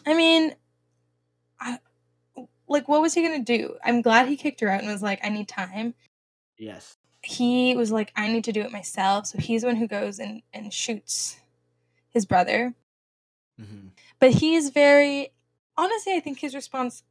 [0.05, 0.53] I mean,
[1.59, 1.79] I,
[2.67, 3.77] like, what was he gonna do?
[3.83, 5.93] I'm glad he kicked her out and was like, "I need time."
[6.57, 6.97] Yes.
[7.21, 10.19] He was like, "I need to do it myself." So he's the one who goes
[10.19, 11.37] and and shoots
[12.09, 12.73] his brother.
[13.57, 13.87] hmm
[14.19, 15.29] But he's very,
[15.77, 17.03] honestly, I think his response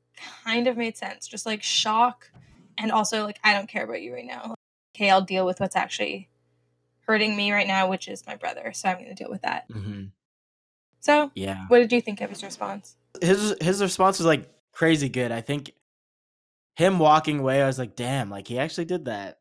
[0.44, 1.26] kind of made sense.
[1.26, 2.30] Just like shock,
[2.78, 4.54] and also like, "I don't care about you right now.
[4.94, 6.28] Okay, I'll deal with what's actually
[7.06, 8.72] hurting me right now, which is my brother.
[8.72, 10.04] So I'm gonna deal with that." hmm
[11.00, 11.66] So, Yeah.
[11.68, 12.96] what did you think of his response?
[13.20, 15.32] His his response was like crazy good.
[15.32, 15.72] I think
[16.76, 19.38] him walking away, I was like, damn, like he actually did that.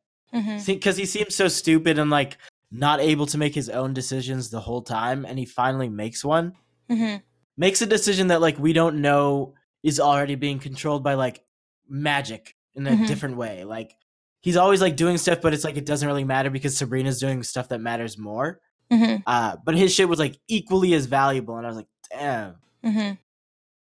[0.66, 2.38] Because he seems so stupid and like
[2.72, 6.54] not able to make his own decisions the whole time, and he finally makes one.
[6.90, 7.18] hmm
[7.58, 11.44] Makes a decision that like we don't know is already being controlled by like
[11.88, 13.08] magic in a Mhm.
[13.08, 13.64] different way.
[13.64, 13.96] Like
[14.42, 17.44] he's always like doing stuff, but it's like it doesn't really matter because Sabrina's doing
[17.44, 18.60] stuff that matters more.
[18.90, 22.56] hmm Uh, but his shit was like equally as valuable, and I was like, damn.
[22.84, 23.12] hmm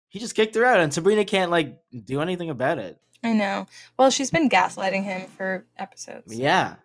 [0.09, 2.99] He just kicked her out, and Sabrina can't like do anything about it.
[3.25, 3.67] I know.
[3.99, 6.35] Well, she's been gaslighting him for episodes.
[6.35, 6.77] Yeah.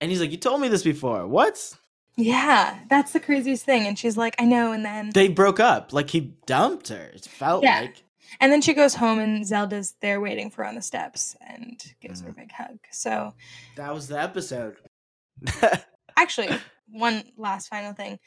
[0.00, 1.26] And he's like, "You told me this before.
[1.26, 1.74] What?"
[2.16, 3.86] Yeah, that's the craziest thing.
[3.86, 4.72] And she's like, I know.
[4.72, 5.92] And then, They broke up.
[5.92, 7.10] Like he dumped her.
[7.14, 7.80] It felt Yeah.
[7.80, 8.02] like.
[8.38, 11.82] And then she goes home, and Zelda's there waiting for her on the steps and
[12.00, 12.24] gives Mm.
[12.26, 12.78] her a big hug.
[12.90, 13.34] So,
[13.76, 14.76] That was the episode.
[16.16, 16.50] actually,
[16.88, 18.18] one last final thing.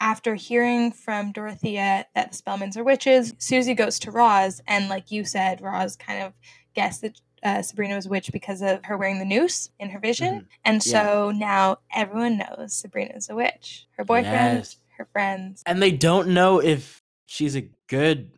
[0.00, 5.10] After hearing from Dorothea that the Spellmans are witches, Susie goes to Roz, and like
[5.10, 6.32] you said, Roz kind of
[6.74, 9.98] guessed that uh, Sabrina was a witch because of her wearing the noose in her
[9.98, 10.46] vision, Mhm.
[10.64, 13.86] and so now everyone knows Sabrina's a witch.
[13.96, 14.76] Her boyfriend, Yes.
[14.96, 15.62] her friends.
[15.66, 18.30] and they don't know if she's a good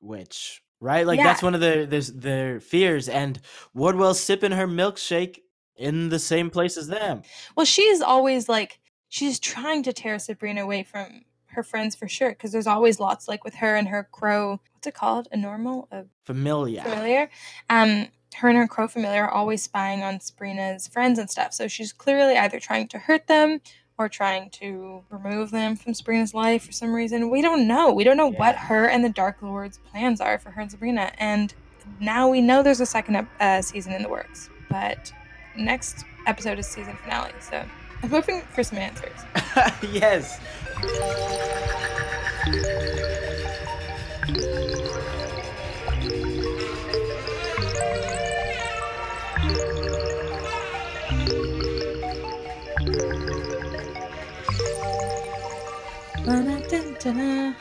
[0.00, 1.06] witch, right?
[1.06, 1.24] Like Yeah.
[1.24, 3.08] that's one of their their, their fears.
[3.08, 3.40] And
[3.74, 5.40] Wardwell's sipping her milkshake
[5.76, 7.22] in the same place as them.
[7.56, 12.30] Well, she's always like she's trying to tear Sabrina away from her friends for sure,
[12.30, 14.60] because there's always lots like with her and her crow.
[14.74, 15.28] What's it called?
[15.32, 16.82] A normal, a Familiar.
[16.82, 17.30] familiar.
[17.70, 21.54] Um, her and her crow familiar are always spying on Sabrina's friends and stuff.
[21.54, 23.60] So she's clearly either trying to hurt them
[23.98, 27.30] or trying to remove them from Sabrina's life for some reason.
[27.30, 27.92] We don't know.
[27.92, 31.12] We don't know what her and the Dark Lord's plans are for her and Sabrina.
[31.18, 31.52] And
[32.00, 35.12] now we know there's a second uh, season in the works, but
[35.56, 37.32] next episode is season finale.
[37.40, 37.64] So
[38.02, 39.18] I'm hoping for some answers.
[39.92, 40.38] yes.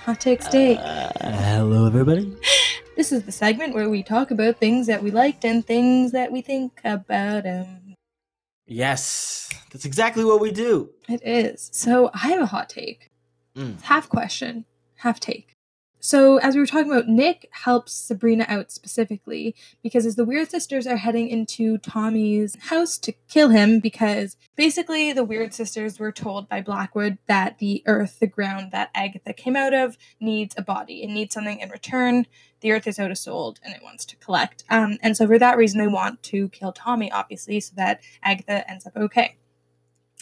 [0.06, 0.80] Hot take steak.
[0.80, 2.36] Uh, hello, everybody.
[2.96, 6.32] This is the segment where we talk about things that we liked and things that
[6.32, 7.96] we think about them.
[8.66, 10.90] Yes, that's exactly what we do.
[11.08, 11.70] It is.
[11.74, 13.10] So I have a hot take.
[13.56, 13.82] Mm.
[13.82, 15.57] Half question, half take.
[16.08, 20.50] So as we were talking about, Nick helps Sabrina out specifically because as the Weird
[20.50, 26.14] Sisters are heading into Tommy's house to kill him, because basically the Weird Sisters were
[26.14, 30.62] told by Blackwood that the earth, the ground that Agatha came out of, needs a
[30.62, 31.04] body.
[31.04, 32.26] It needs something in return.
[32.62, 34.64] The earth is out of sold and it wants to collect.
[34.70, 38.64] Um, and so for that reason, they want to kill Tommy, obviously, so that Agatha
[38.72, 39.36] ends up okay.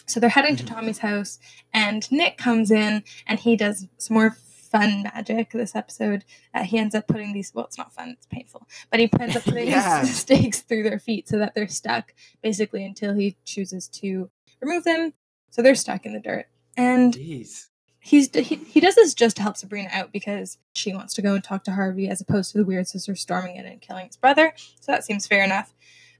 [0.08, 0.68] So they're heading to Mhm.
[0.68, 1.38] Tommy's house,
[1.72, 4.36] and Nick comes in and he does some more
[4.78, 6.24] fun magic this episode.
[6.54, 9.36] Uh, he ends up putting these, well, it's not fun, it's painful, but he ends
[9.36, 10.02] up putting Yeah.
[10.02, 12.12] these stakes through their feet so that they're stuck
[12.42, 15.12] basically until he chooses to remove them.
[15.50, 16.46] So they're stuck in the dirt.
[16.76, 17.68] And Jeez.
[18.00, 21.34] he's he, he does this just to help Sabrina out because she wants to go
[21.34, 24.16] and talk to Harvey as opposed to the weird sister storming in and killing his
[24.16, 24.52] brother.
[24.80, 25.72] So that seems fair enough.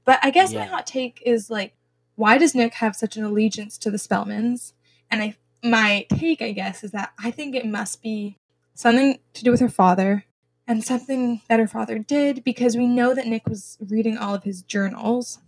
[0.05, 1.73] But I guess my hot take is like,
[2.15, 4.73] why does Nick have such an allegiance to the Spellmans?
[5.11, 8.37] And I my take, I guess, is that I think it must be
[8.77, 10.25] something to do with her father
[10.67, 14.43] and something that her father did because we know that Nick was reading all of
[14.43, 15.39] his journals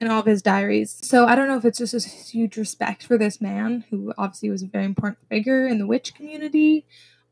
[0.00, 0.98] and all of his diaries.
[1.02, 4.50] So I don't know if it's just this huge respect for this man who obviously
[4.50, 6.84] was a very important figure in the witch community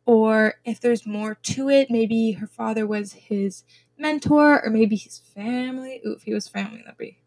[0.07, 1.91] or if there's more to it.
[1.91, 3.65] Maybe her father was his
[3.99, 6.01] mentor, or maybe his family.
[6.07, 7.19] Ooh, if he was family, that'd be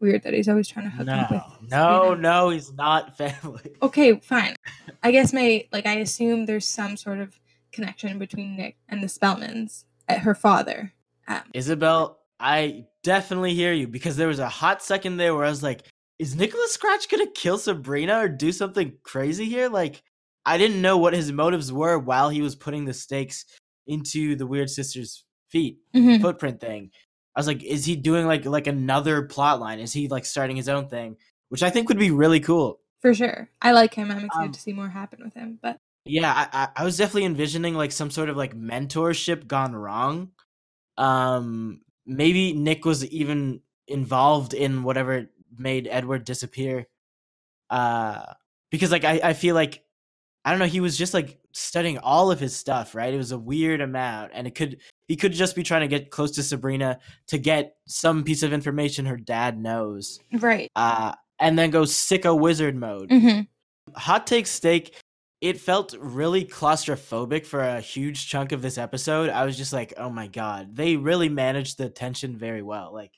[0.00, 1.70] weird that he's always trying to hook up with.
[1.70, 3.72] No, no, no, he's not family.
[3.82, 4.56] Okay, fine.
[5.02, 7.38] I guess my like I assume there's some sort of
[7.72, 10.92] connection between Nick and the Spellmans, her father.
[11.28, 15.50] Um, Isabel, I definitely hear you because there was a hot second there where I
[15.50, 15.86] was like,
[16.18, 19.68] is Nicholas Scratch gonna kill Sabrina or do something crazy here?
[19.68, 20.02] Like,
[20.44, 23.44] I didn't know what his motives were while he was putting the stakes
[23.86, 26.20] into the Weird Sister's feet mhm.
[26.20, 26.90] footprint thing.
[27.34, 29.78] I was like, is he doing like like another plot line?
[29.78, 31.16] Is he like starting his own thing?
[31.48, 32.80] Which I think would be really cool.
[33.00, 33.50] For sure.
[33.60, 34.10] I like him.
[34.10, 35.58] I'm excited Um, to see more happen with him.
[35.60, 39.74] But Yeah, I, I, I was definitely envisioning like some sort of like mentorship gone
[39.74, 40.30] wrong.
[40.98, 46.86] Um, maybe Nick was even involved in whatever made Edward disappear.
[47.70, 48.24] Uh,
[48.70, 49.84] because like I, I feel like
[50.44, 53.14] I don't know, he was just like studying all of his stuff, right?
[53.14, 56.10] It was a weird amount, and it could he could just be trying to get
[56.10, 60.18] close to Sabrina to get some piece of information her dad knows.
[60.32, 60.70] right.
[60.74, 63.40] Uh, and then go sicko wizard mode Mm-hmm.
[63.94, 64.94] hot take steak
[65.42, 69.92] it felt really claustrophobic for a huge chunk of this episode i was just like
[69.98, 73.12] oh my god they really managed the tension very well like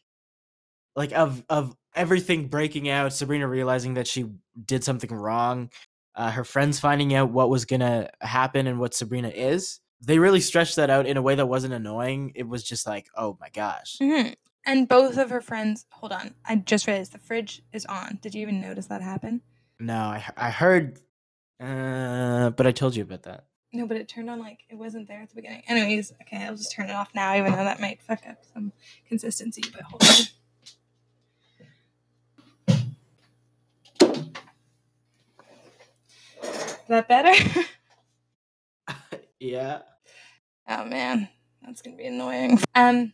[0.97, 4.27] like of of everything breaking out sabrina realizing that she
[4.65, 5.71] did something wrong
[6.17, 10.41] uh, her friends finding out what was gonna happen and what sabrina is they really
[10.41, 13.51] stretched that out in a way that wasn't annoying it was just like oh my
[13.51, 14.29] gosh hmm
[14.67, 15.85] And both of her friends.
[15.91, 16.35] Hold on.
[16.43, 18.19] I just realized the fridge is on.
[18.23, 19.43] Did you even notice that happen?
[19.79, 21.01] no i, I heard
[21.61, 25.09] uh, but i told you about that No, but it turned on like it wasn't
[25.09, 25.63] there at the beginning.
[25.67, 28.73] Anyways, okay, I'll just turn it off now, even though that might fuck up some
[29.09, 29.63] consistency.
[29.73, 30.27] But hold on.
[36.43, 37.67] Is that better?
[39.41, 39.81] yeah
[40.69, 41.29] Oh man,
[41.63, 42.59] that's gonna be annoying.
[42.75, 43.13] Um,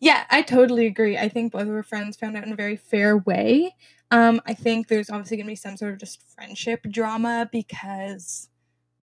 [0.00, 1.16] yeah, I totally agree.
[1.16, 3.74] I think both of her friends found out in a very fair way.
[4.10, 8.48] Um, I think there's obviously gonna be some sort of just friendship drama because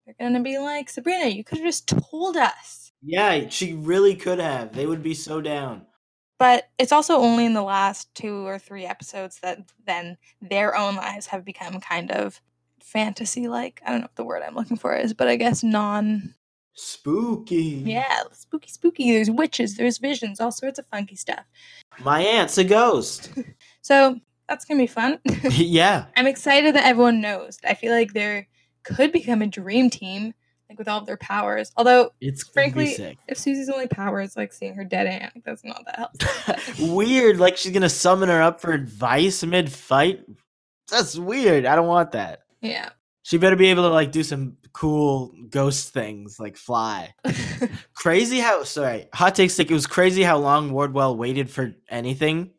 [0.05, 2.91] they're gonna be like, Sabrina, you could have just told us.
[3.01, 4.73] Yeah, she really could have.
[4.73, 5.85] They would be so down.
[6.39, 10.95] But it's also only in the last two or three episodes that then their own
[10.95, 12.41] lives have become kind of
[12.81, 13.81] fantasy like.
[13.85, 16.35] I don't know what the word I'm looking for is, but I guess non
[16.77, 17.81] Spooky.
[17.85, 19.11] Yeah, spooky, spooky.
[19.11, 21.43] There's witches, there's visions, all sorts of funky stuff.
[22.03, 23.31] My aunt's a ghost.
[23.81, 25.17] So that's gonna be fun.
[25.49, 26.07] yeah.
[26.17, 27.57] I'm excited that everyone knows.
[27.65, 28.45] I feel like there
[28.83, 30.33] could become a dream team,
[30.67, 31.71] like with all of their powers.
[31.77, 35.63] Although, It's frankly, if Susie's only power is like seeing her dead aunt, like, that's
[35.63, 36.11] not that
[36.45, 36.95] helpful.
[36.97, 37.39] weird.
[37.39, 40.25] Like she's gonna summon her up for advice mid fight.
[40.91, 41.65] That's weird.
[41.65, 42.41] I don't want that.
[42.61, 42.89] yeah.
[43.23, 47.13] She better be able to like do some cool ghost things, like fly.
[47.95, 49.71] crazy how sorry, hot take stick.
[49.71, 52.51] It was crazy how long Wardwell waited for anything,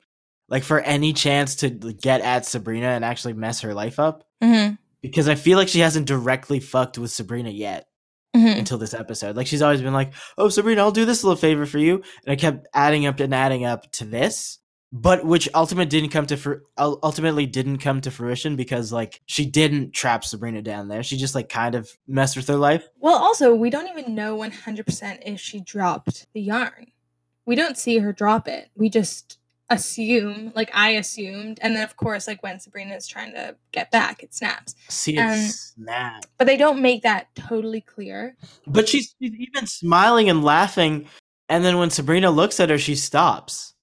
[0.48, 4.24] like for any chance to get at Sabrina and actually mess her life up.
[4.42, 7.86] hmm Because I feel like she hasn't directly fucked with Sabrina yet.
[8.34, 9.36] hmm until this episode.
[9.36, 12.32] Like she's always been like, "Oh, Sabrina, I'll do this little favor for you," and
[12.32, 14.58] I kept adding up and adding up to this,
[14.92, 19.44] but which ultimate didn't come to fr- ultimately didn't come to fruition because like she
[19.44, 21.02] didn't trap Sabrina down there.
[21.02, 22.86] She just like kind of messed with her life.
[22.98, 26.86] Well, also, we don't even know 100% if she dropped the yarn.
[27.44, 28.70] We don't see her drop it.
[28.76, 29.38] We just
[29.70, 33.90] assume, like I assumed, and then of course, like when Sabrina is trying to get
[33.90, 34.74] back, it snaps.
[34.88, 36.24] See it Um, snap.
[36.38, 38.36] But they don't make that totally clear.
[38.66, 41.06] But she's, she's even smiling and laughing,
[41.50, 43.74] and then when Sabrina looks at her, she stops.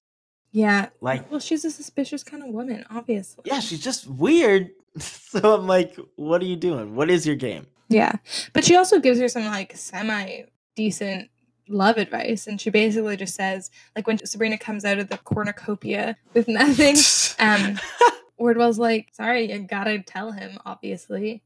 [0.56, 0.88] Yeah.
[1.02, 3.42] Like, Well, she's a suspicious kind of woman, obviously.
[3.46, 4.70] yeah, she's just weird.
[4.98, 6.96] so I'm like, what are you doing?
[6.96, 7.66] What is your game?
[7.90, 8.12] Yeah.
[8.54, 11.28] But she also gives her some like semi decent
[11.68, 12.46] love advice.
[12.46, 16.96] And she basically just says, like when Sabrina comes out of the cornucopia with nothing,
[17.38, 17.78] um,
[18.38, 21.42] Wardwell's like, sorry, you gotta tell him, obviously.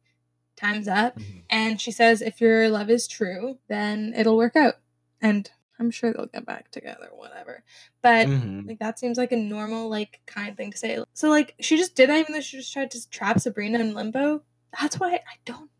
[0.56, 1.18] Time's up.
[1.18, 1.42] Mhm.
[1.50, 4.74] And she says, if your love is true, then it'll work out.
[5.20, 7.64] And I'm sure they'll get back together, whatever.
[8.02, 8.68] But Mhm.
[8.68, 11.02] like that seems like a normal, like kind thing to say.
[11.14, 13.94] So like she just did that even though she just tried to trap Sabrina in
[13.94, 14.42] limbo.
[14.80, 15.70] That's why I don't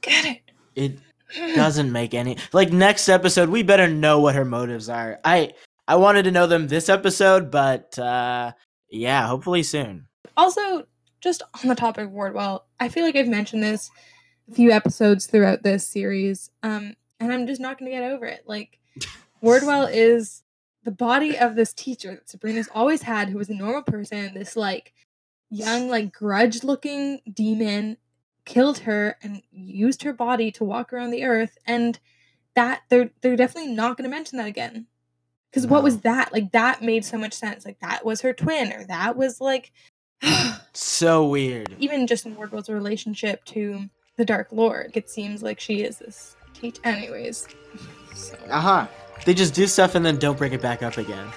[0.00, 0.50] get it.
[0.74, 0.98] It
[1.54, 5.50] doesn't make any like next episode we better know what her motives are i
[5.88, 8.52] i wanted to know them this episode but uh
[8.90, 10.86] yeah hopefully soon also,
[11.20, 13.90] just on the topic of Wardwell, I feel like I've mentioned this
[14.50, 18.26] a few episodes throughout this series, um, and I'm just not going to get over
[18.26, 18.42] it.
[18.46, 18.78] Like,
[19.42, 20.42] Wardwell is
[20.84, 24.56] the body of this teacher that Sabrina's always had, who was a normal person, this
[24.56, 24.94] like
[25.50, 27.98] young, like grudge looking demon
[28.44, 32.00] killed her and used her body to walk around the earth and
[32.54, 34.86] that they're they're definitely not going to mention that again.
[35.50, 36.32] Because what was that?
[36.32, 37.64] Like that made so much sense.
[37.66, 39.70] Like that was her twin or that was like
[40.72, 41.74] So weird.
[41.78, 46.36] even just in wardwell's relationship to the dark lord it seems like she is this
[46.54, 47.46] teach anyways.
[48.14, 48.86] So, Uh huh.
[49.24, 51.30] They just do stuff and then don't bring it back up again.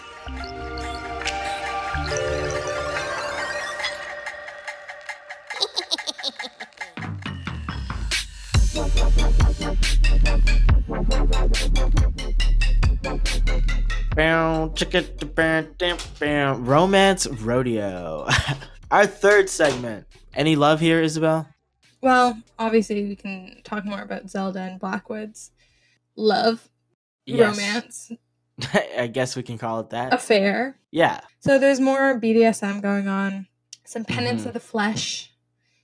[16.57, 18.27] Romance rodeo.
[18.91, 20.07] Our third segment.
[20.33, 21.47] Any love here, Isabel?
[22.05, 25.49] well obviously we can talk more about zelda and blackwoods
[26.15, 26.69] love
[27.25, 27.57] Yes.
[27.57, 28.11] romance
[28.97, 30.13] I guess we can call it that.
[30.13, 31.21] affair Yeah.
[31.39, 33.47] So there's more BDSM going on,
[33.85, 34.47] some penance Mhm.
[34.47, 35.31] of the flesh,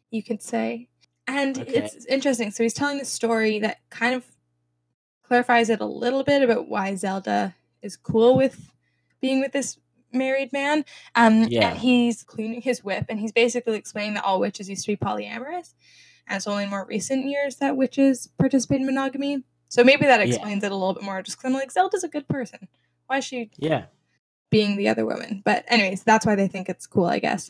[0.10, 0.88] you could say.
[1.28, 1.72] And Okay.
[1.74, 2.52] it's interesting.
[2.52, 4.26] So he's telling the story that kind of
[5.24, 8.72] clarifies it a little bit about why Zelda is cool with
[9.22, 9.78] being with this
[10.14, 10.84] married man.
[11.16, 11.70] Um, Yeah.
[11.70, 14.98] And he's cleaning his whip, and he's basically explaining that all witches used to be
[14.98, 15.74] polyamorous,
[16.28, 19.44] and it's only in more recent years that witches participate in monogamy.
[19.72, 20.36] So maybe that Yeah.
[20.36, 21.22] explains it a little bit more.
[21.22, 22.68] Just because I'm like, Zelda's a good person.
[23.08, 23.86] Why is she Yeah.
[24.50, 25.42] being the other woman.
[25.46, 27.50] But anyways, that's why they think it's cool, I guess.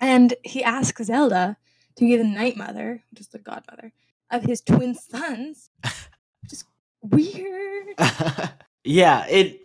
[0.00, 1.56] And he asks Zelda
[1.94, 3.92] to be the night mother, which is the godmother,
[4.28, 5.70] of his twin sons.
[6.48, 6.64] Just
[7.00, 7.94] weird.
[8.84, 9.60] yeah, it.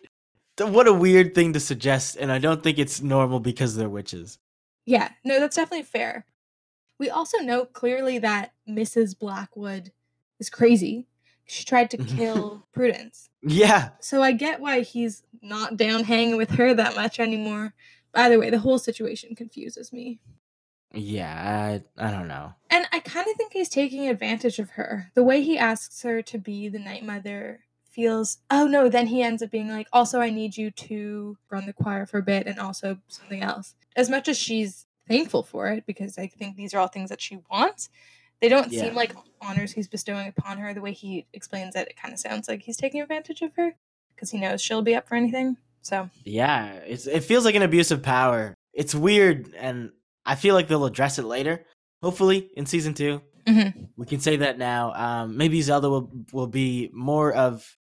[0.59, 4.37] What a weird thing to suggest, and I don't think it's normal because they're witches.
[4.85, 6.27] Yeah, no, that's definitely fair.
[6.99, 9.17] We also know clearly that Mrs.
[9.17, 9.91] Blackwood
[10.39, 11.07] is crazy.
[11.45, 13.29] She tried to kill Prudence.
[13.41, 17.73] Yeah, So I get why he's not down hanging with her that much anymore.
[18.11, 20.19] By the way, the whole situation confuses me.
[20.93, 21.81] yeah.
[21.97, 22.53] I, I don't know.
[22.69, 25.11] And I kind of think he's taking advantage of her.
[25.13, 29.21] The way he asks her to be the night mother feels, oh no, then he
[29.21, 32.47] ends up being like, also, I need you to run the choir for a bit
[32.47, 33.75] and also something else.
[33.95, 37.21] As much as she's thankful for it, because I think these are all things that
[37.21, 37.89] she wants,
[38.41, 38.81] they don't Yeah.
[38.85, 40.73] seem like honors he's bestowing upon her.
[40.73, 43.75] The way he explains it, it kind of sounds like he's taking advantage of her
[44.15, 45.57] because he knows she'll be up for anything.
[45.81, 48.53] So, Yeah, it's it feels like an abuse of power.
[48.73, 49.91] It's weird, and
[50.25, 51.65] I feel like they'll address it later.
[52.01, 53.89] Hopefully, in season 2 Mhm.
[53.95, 54.93] we can say that now.
[54.93, 57.77] Um, maybe Zelda will will be more of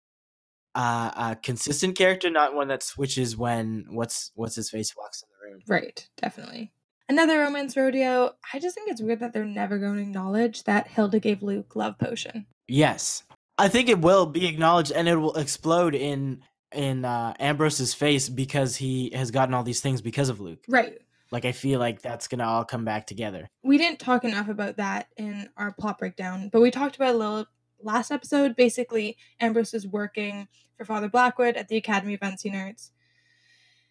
[0.76, 5.30] uh, a consistent character, not one that switches when what's what's his face walks in
[5.30, 5.62] the room.
[5.68, 6.74] Right, definitely.
[7.10, 8.32] Another romance rodeo.
[8.54, 11.76] I just think it's weird that they're never going to acknowledge that Hilda gave Luke
[11.76, 12.46] love potion.
[12.68, 13.24] Yes,
[13.58, 18.30] I think it will be acknowledged, and it will explode in in uh, Ambrose's face
[18.30, 20.64] because he has gotten all these things because of Luke.
[20.68, 20.98] Right.
[21.32, 23.48] Like I feel like that's gonna all come back together.
[23.64, 27.16] We didn't talk enough about that in our plot breakdown, but we talked about it
[27.16, 27.46] a little
[27.82, 28.56] last episode.
[28.56, 32.92] Basically, Ambrose is working for Father Blackwood at the Academy of Unseen Arts.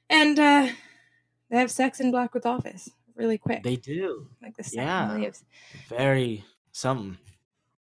[0.08, 0.68] And uh,
[1.50, 3.62] they have sex in Blackwood's office really quick.
[3.62, 5.14] They do like the second yeah.
[5.14, 5.44] leaves.
[5.88, 7.18] very something.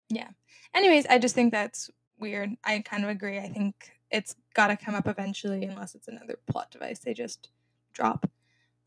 [0.09, 0.29] Yeah.
[0.75, 2.51] Anyways, I just think that's weird.
[2.65, 3.39] I kind of agree.
[3.39, 7.51] I think it's got to come up eventually, unless it's another plot device they just
[7.93, 8.31] drop.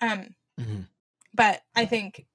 [0.01, 0.87] Um, Mhm.
[1.33, 2.25] but I think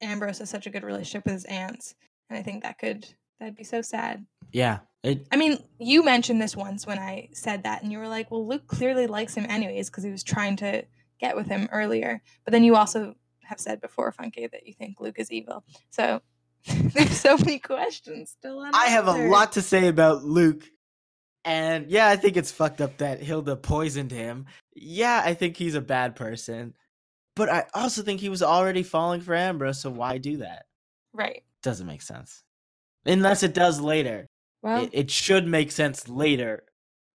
[0.00, 1.94] Ambrose has such a good relationship with his aunts,
[2.28, 3.06] and I think that could
[3.38, 4.24] that'd be so sad.
[4.52, 8.08] Yeah, it I mean, you mentioned this once when I said that, and you were
[8.08, 10.84] like, "Well, Luke clearly likes him anyways because he was trying to
[11.22, 15.00] get with him earlier." But then you also have said before, Funke, that you think
[15.00, 15.64] Luke is evil.
[15.90, 16.20] So
[16.66, 18.60] there's so many questions still.
[18.60, 20.64] I have a lot to say about Luke.
[21.44, 24.46] And yeah, I think it's fucked up that Hilda poisoned him.
[24.74, 26.74] Yeah, I think he's a bad person.
[27.34, 30.66] But I also think he was already falling for Ambrose, so why do that?
[31.12, 31.42] Right.
[31.62, 32.42] Doesn't make sense.
[33.06, 34.26] Unless it does later.
[34.62, 36.64] Well, It, it should make sense later.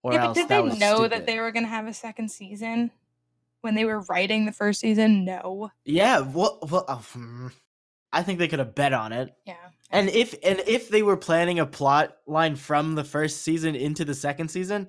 [0.03, 2.91] Or yeah, but did they know that they were going to have a second season
[3.61, 5.25] when they were writing the first season?
[5.25, 5.71] No.
[5.85, 7.47] Yeah, well, well uh, hmm.
[8.11, 9.33] I think they could have bet on it.
[9.45, 9.55] Yeah.
[9.91, 14.05] And if and if they were planning a plot line from the first season into
[14.05, 14.87] the second season,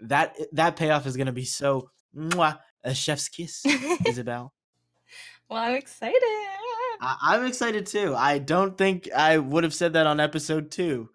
[0.00, 3.64] that that payoff is going to be so mwah, a chef's kiss,
[4.06, 4.52] Isabel.
[5.48, 6.22] well, I'm excited.
[7.00, 8.14] I, I'm excited too.
[8.16, 11.10] I don't think I would have said that on episode two,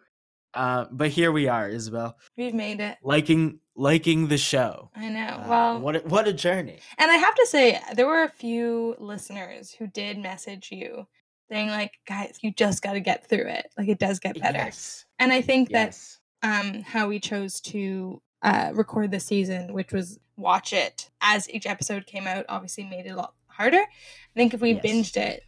[0.55, 2.97] uh, but here we are, Isabel, We've made it.
[3.03, 4.89] liking liking the show.
[4.95, 5.27] I know.
[5.27, 6.79] Uh, well, what a, what a journey!
[6.97, 11.07] And I have to say, there were a few listeners who did message you
[11.49, 13.67] saying, like, guys, you just got to get through it.
[13.77, 14.57] Like, it does get better.
[14.57, 19.73] Yes, And I think that yes, um, how we chose to uh, record this season,
[19.73, 23.77] which was watch it as each episode came out, obviously made it a lot harder.
[23.81, 24.83] I think if we Yes.
[24.83, 25.43] binged it,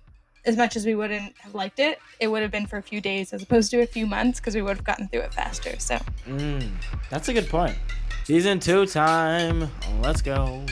[0.48, 3.02] as much as we wouldn't have liked it, it would have been for a few
[3.02, 5.78] days as opposed to a few months because we would have gotten through it faster.
[5.80, 6.72] So Mm,
[7.10, 7.76] that's a good point.
[8.24, 9.70] Season two time.
[10.02, 10.66] Let's go.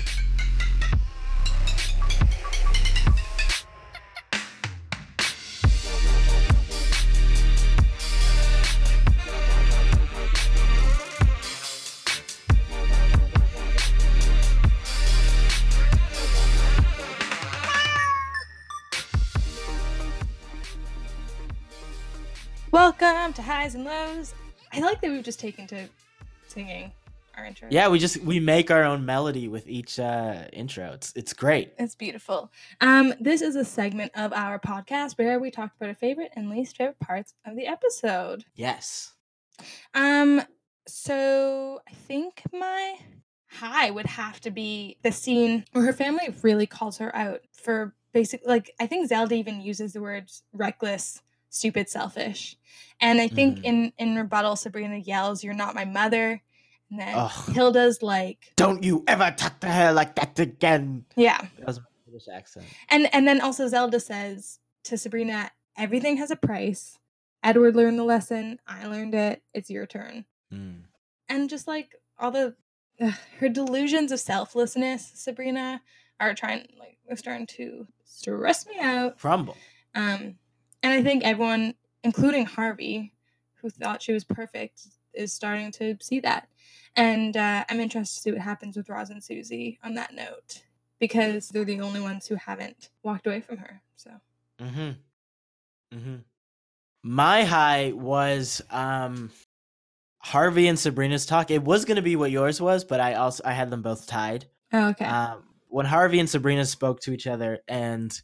[22.99, 24.33] Welcome to highs and lows.
[24.71, 25.87] I like that we've just taken to
[26.47, 26.91] singing
[27.37, 27.67] our intro.
[27.71, 30.91] Yeah, we just we make our own melody with each uh intro.
[30.93, 31.73] It's it's great.
[31.77, 32.51] It's beautiful.
[32.81, 36.49] Um, this is a segment of our podcast where we talk about our favorite and
[36.49, 38.45] least favorite parts of the episode.
[38.55, 39.13] Yes.
[39.93, 40.41] Um,
[40.87, 42.95] so I think my
[43.47, 47.93] high would have to be the scene where her family really calls her out for
[48.13, 51.21] basic like I think Zelda even uses the words reckless,
[51.55, 52.57] stupid, selfish.
[52.99, 53.63] And I think Mhm.
[53.63, 56.41] in in rebuttal Sabrina yells, You're not my mother.
[56.89, 57.53] And then Ugh.
[57.53, 61.05] Hilda's like Don't you ever talk to her like that again.
[61.15, 61.39] Yeah.
[61.57, 62.65] That was my British accent.
[62.89, 66.99] And and then also Zelda says to Sabrina, everything has a price.
[67.43, 68.59] Edward learned the lesson.
[68.67, 69.43] I learned it.
[69.53, 70.25] It's your turn.
[70.53, 70.83] Mm.
[71.29, 72.55] And just like all the
[73.01, 75.81] ugh, her delusions of selflessness, Sabrina,
[76.19, 79.17] are trying like they're starting to stress me out.
[79.19, 79.57] Crumble.
[79.95, 80.37] Um,
[80.85, 81.73] and I think everyone,
[82.03, 83.11] including Harvey,
[83.55, 86.47] who thought she was perfect, is starting to see that.
[86.95, 90.61] And uh, I'm interested to see what happens with Roz and Susie on that note
[90.99, 93.81] because they're the only ones who haven't walked away from her.
[93.95, 94.11] So
[94.61, 94.91] Mm-hmm.
[95.97, 96.15] Mm-hmm.
[97.03, 99.31] My high was um
[100.19, 101.49] Harvey and Sabrina's talk.
[101.49, 104.45] It was gonna be what yours was, but I also I had them both tied.
[104.71, 105.05] oh, okay.
[105.05, 108.17] Um when Harvey and Sabrina spoke to each other and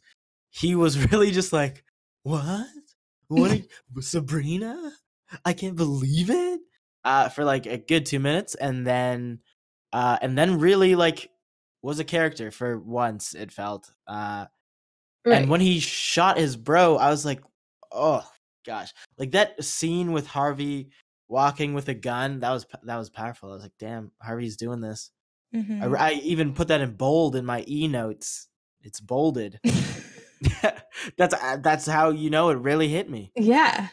[0.50, 1.84] he was really just like,
[2.22, 2.66] What?
[3.28, 3.58] What
[3.94, 4.92] you, Sabrina?
[5.44, 6.60] I can't believe it.
[7.04, 9.40] Uh for like a good two minutes and then
[9.92, 11.30] uh and then really like
[11.82, 13.90] was a character for once it felt.
[14.06, 14.46] Uh
[15.24, 15.42] right.
[15.42, 17.42] and when he shot his bro, I was like,
[17.90, 18.24] oh
[18.64, 20.90] gosh, like that scene with Harvey
[21.28, 22.40] walking with a gun.
[22.40, 23.50] That was that was powerful.
[23.50, 25.10] I was like, damn, Harvey's doing this.
[25.54, 25.96] Mhm.
[25.96, 28.48] I, I even put that in bold in my e notes.
[28.82, 29.58] It's bolded.
[31.16, 33.32] that's uh, that's how you know it really hit me.
[33.36, 33.88] yeah,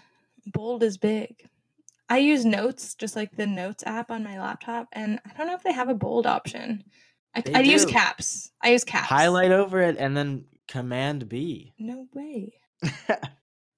[0.45, 1.47] bold is big.
[2.09, 5.55] I use Notes, just like the Notes app on my laptop, and I don't know
[5.55, 6.83] if they have a bold option.
[7.35, 8.51] I, I use caps.
[8.63, 9.07] I use caps.
[9.07, 11.73] Highlight over it and then Command B.
[11.77, 12.53] No way.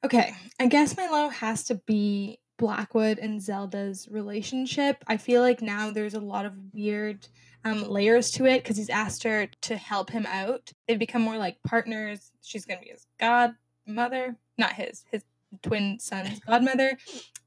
[0.04, 5.04] Okay, I guess my low has to be Blackwood and Zelda's relationship.
[5.06, 7.28] I feel like now there's a lot of weird
[7.64, 10.72] um, layers to it because he's asked her to help him out.
[10.88, 12.32] They've become more like partners.
[12.42, 15.24] She's gonna be his godmother, not his, his
[15.62, 16.98] twin son's godmother.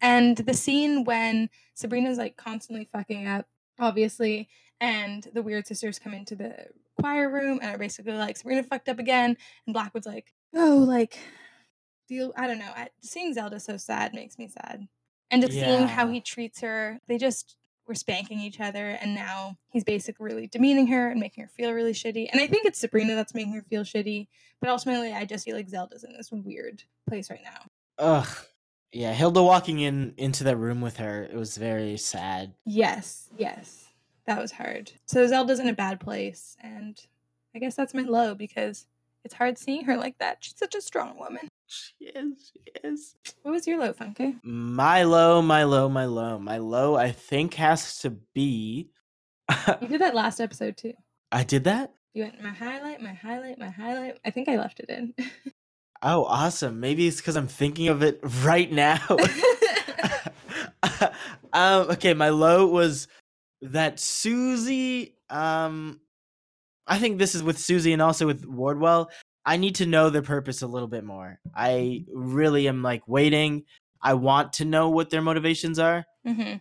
[0.00, 3.46] And the scene when Sabrina's like constantly fucking up,
[3.78, 4.48] obviously,
[4.80, 6.66] and the weird sisters come into the
[7.00, 9.36] choir room and are basically like, Sabrina fucked up again.
[9.66, 11.18] And Blackwood's like, oh, like,
[12.08, 12.32] deal.
[12.36, 12.72] I don't know.
[12.76, 14.86] I, seeing Zelda so sad makes me sad.
[15.30, 17.56] And just seeing how he treats her, they just
[17.86, 18.90] were spanking each other.
[19.00, 22.28] And now he's basically really demeaning her and making her feel really shitty.
[22.32, 24.28] And I think it's Sabrina that's making her feel shitty.
[24.60, 27.66] But ultimately, I just feel like Zelda's in this weird place right now.
[27.98, 28.28] Ugh.
[28.92, 32.54] Yeah, Hilda walking in into that room with her, it was very sad.
[32.64, 33.88] Yes, yes.
[34.26, 34.92] That was hard.
[35.06, 36.56] So Zelda's in a bad place.
[36.62, 36.98] And
[37.54, 38.86] I guess that's my low because
[39.24, 40.38] it's hard seeing her like that.
[40.40, 41.48] She's such a strong woman.
[41.66, 43.16] She is, she is.
[43.42, 44.38] What was your low, Funke?
[44.42, 46.38] My low, my low, my low.
[46.38, 48.90] My low, I think, has to be.
[49.80, 50.94] You did that last episode too.
[51.32, 51.94] I did that?
[52.14, 54.18] You went my highlight, my highlight, my highlight.
[54.24, 55.14] I think I left it in.
[56.06, 56.80] Oh, awesome.
[56.80, 59.00] Maybe it's because I'm thinking of it right now.
[61.54, 63.08] um, okay, my low was
[63.62, 65.16] that Susie.
[65.30, 66.00] Um,
[66.86, 69.10] I think this is with Susie and also with Wardwell.
[69.46, 71.38] I need to know their purpose a little bit more.
[71.54, 73.64] I really am like waiting.
[74.00, 76.58] I want to know what their motivations are, hmm um,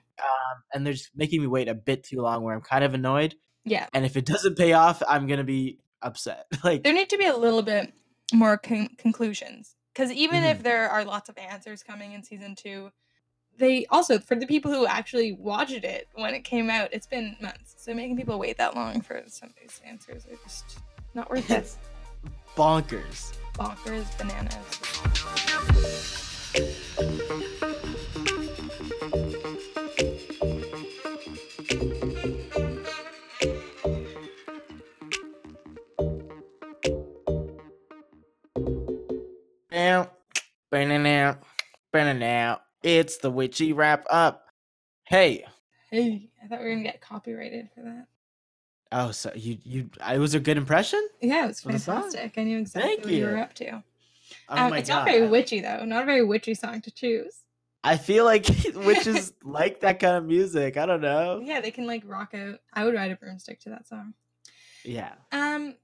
[0.74, 2.44] and they're just making me wait a bit too long.
[2.44, 3.88] Where I'm kind of annoyed, Yeah.
[3.94, 6.46] and if it doesn't pay off, I'm gonna be upset.
[6.64, 7.94] like, There need to be a little bit
[8.34, 9.76] more con- conclusions.
[9.94, 10.52] Because even Mhm.
[10.52, 12.92] if there are lots of answers coming in season two,
[13.58, 17.36] they also, for the people who actually watched it when it came out, it's been
[17.40, 17.76] months.
[17.78, 20.80] So making people wait that long for some of these answers are just
[21.14, 21.76] not worth it.
[22.54, 23.34] it's bonkers.
[23.54, 24.80] Bonkers, bananas.
[40.72, 41.38] Ba-na-now,
[41.92, 42.62] ba-na-now.
[42.82, 44.48] It's the witchy wrap up.
[45.04, 45.46] Hey.
[45.92, 48.08] Hey, I thought we were gonna get copyrighted for that.
[48.94, 51.06] Oh, so you you I was a good impression?
[51.20, 52.04] Yeah, it was For the song?
[52.04, 52.38] fantastic.
[52.38, 53.20] I knew exactly Thank what you.
[53.20, 53.26] you.
[53.26, 53.84] were up to.
[54.50, 54.98] Oh um, my it's god.
[54.98, 55.84] not very witchy though.
[55.84, 57.40] Not a very witchy song to choose.
[57.84, 60.78] I feel like witches like that kind of music.
[60.78, 61.42] I don't know.
[61.44, 62.60] Yeah, they can like rock out.
[62.72, 64.14] I would ride a broomstick to that song.
[64.86, 65.14] Yeah.
[65.32, 65.76] Um,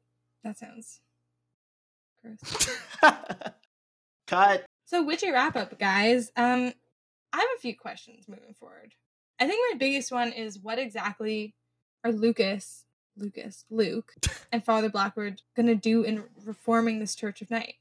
[0.44, 1.02] that sounds
[2.24, 2.78] gross.
[4.28, 4.66] Cut.
[4.86, 6.32] So witchy wrap up, guys.
[6.36, 6.74] Um,
[7.34, 8.94] I have a few questions moving forward.
[9.40, 11.56] I think my biggest one is what exactly
[12.04, 12.86] are Lucas,
[13.20, 14.14] Lucas, Luke,
[14.52, 17.76] and Father Blackwood gonna do in reforming this Church of Night?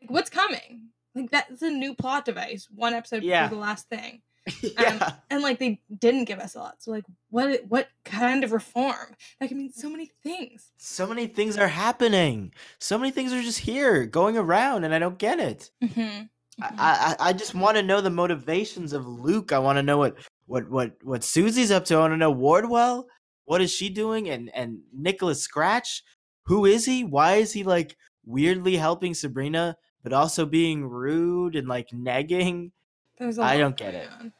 [0.00, 0.88] Like, what's coming?
[1.14, 2.68] Like that's a new plot device.
[2.74, 3.44] One episode Yeah.
[3.44, 4.22] before the last thing,
[4.60, 5.12] yeah.
[5.30, 6.82] and like they didn't give us a lot.
[6.82, 9.14] So like, what what kind of reform?
[9.38, 10.72] That can mean so many things.
[10.76, 12.52] so many things are happening.
[12.80, 15.70] So many things are just here, going around, and I don't get it.
[15.82, 16.24] Mm-hmm.
[16.60, 19.52] I, I I just want to know the motivations of Luke.
[19.52, 21.94] I want to know what what what what Susie's up to.
[21.96, 23.06] I want to know Wardwell.
[23.44, 24.28] What is she doing?
[24.28, 26.02] And and Nicholas Scratch.
[26.44, 27.04] Who is he?
[27.04, 32.70] Why is he like weirdly helping Sabrina, but also being rude and like negging?
[33.18, 34.08] There's a I lot don't get it.
[34.10, 34.32] on.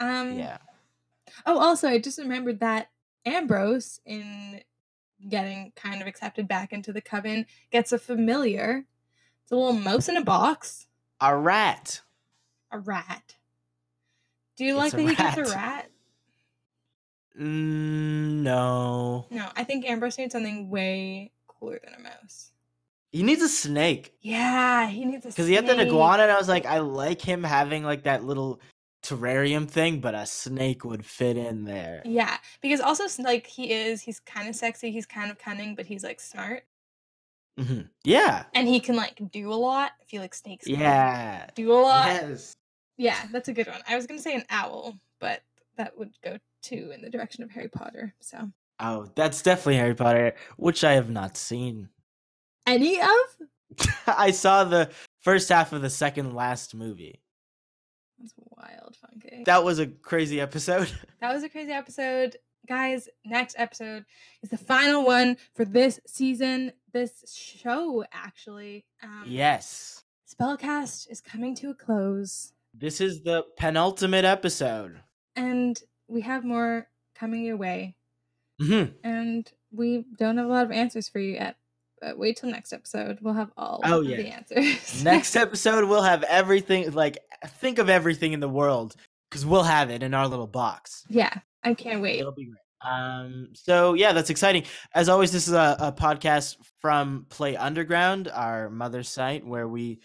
[0.00, 0.58] Um, Yeah.
[1.44, 2.88] Oh, also, I just remembered that
[3.24, 4.60] Ambrose, in
[5.28, 8.86] getting kind of accepted back into the coven, gets a familiar.
[9.42, 10.86] It's a little mouse in a box,
[11.20, 12.00] A rat.
[12.72, 13.36] a rat.
[14.56, 15.90] Do you It's like that he gets a rat?
[17.38, 19.26] Mm, no.
[19.30, 22.52] No, I think Ambrose needs something way cooler than a mouse.
[23.12, 24.14] He needs a snake.
[24.20, 25.34] Yeah, he needs a snake.
[25.36, 28.24] Because he had the iguana, and I was like, I like him having like that
[28.24, 28.60] little
[29.02, 32.02] terrarium thing, but a snake would fit in there.
[32.04, 35.86] Yeah, because also like he is, he's kind of sexy, he's kind of cunning, but
[35.86, 36.64] he's like smart,
[37.58, 38.44] hmm Yeah.
[38.54, 39.92] and he can like do a lot.
[40.00, 40.66] I feel like snakes.
[40.66, 41.46] can Yeah.
[41.54, 42.06] do a lot.
[42.06, 42.54] Yes.
[42.98, 43.80] Yeah, that's a good one.
[43.88, 45.42] I was gonna say an owl, but
[45.76, 48.14] that would go too in the direction of Harry Potter.
[48.20, 51.88] So Oh, that's definitely Harry Potter, which I have not seen.
[52.66, 53.08] any of
[54.06, 54.90] I saw the
[55.20, 57.20] first half of the second last movie.
[58.18, 59.44] that's wild, Funke.
[59.46, 60.90] That, was a crazy episode.
[61.20, 62.36] That was a crazy episode,
[62.68, 63.08] guys.
[63.24, 64.04] Next episode
[64.42, 68.04] is the final one for this season, this show.
[68.12, 70.04] Actually, um, yes.
[70.32, 75.00] Spellcast is coming to a close, This is the penultimate episode.
[75.34, 77.96] and we have more coming your way.
[78.60, 81.56] hmm And we don't have a lot of answers for you yet.
[82.00, 83.18] But wait till next episode.
[83.22, 84.16] We'll have all Oh, of yeah.
[84.18, 85.02] the answers.
[85.04, 86.90] Next episode, we'll have everything.
[86.92, 88.94] Like, think of everything in the world,
[89.30, 91.04] because we'll have it in our little box.
[91.08, 91.32] yeah,
[91.64, 92.20] I can't wait.
[92.20, 92.60] It'll be great.
[92.82, 94.64] Um, so yeah, that's exciting.
[94.94, 100.00] As always, this is a, a podcast from Play Underground, our mother site, where we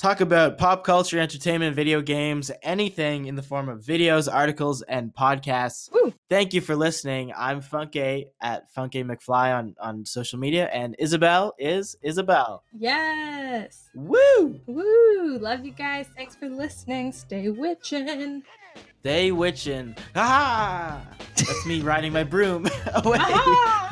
[0.00, 5.14] talk about pop culture, entertainment, video games, anything in the form of videos, articles, and
[5.14, 5.92] podcasts.
[5.92, 6.14] Woo.
[6.30, 7.32] Thank you for listening.
[7.36, 12.64] I'm Funke at Funke McFly on on social media, and Isabel is Isabel.
[12.78, 13.90] Yes.
[13.94, 14.58] Woo!
[14.66, 15.38] Woo!
[15.38, 16.06] Love you guys.
[16.16, 17.12] Thanks for listening.
[17.12, 18.42] Stay witching.
[19.00, 19.96] Stay witching.
[20.14, 21.02] Ah!
[21.36, 23.18] That's me riding my broom away.
[23.20, 23.89] Ah!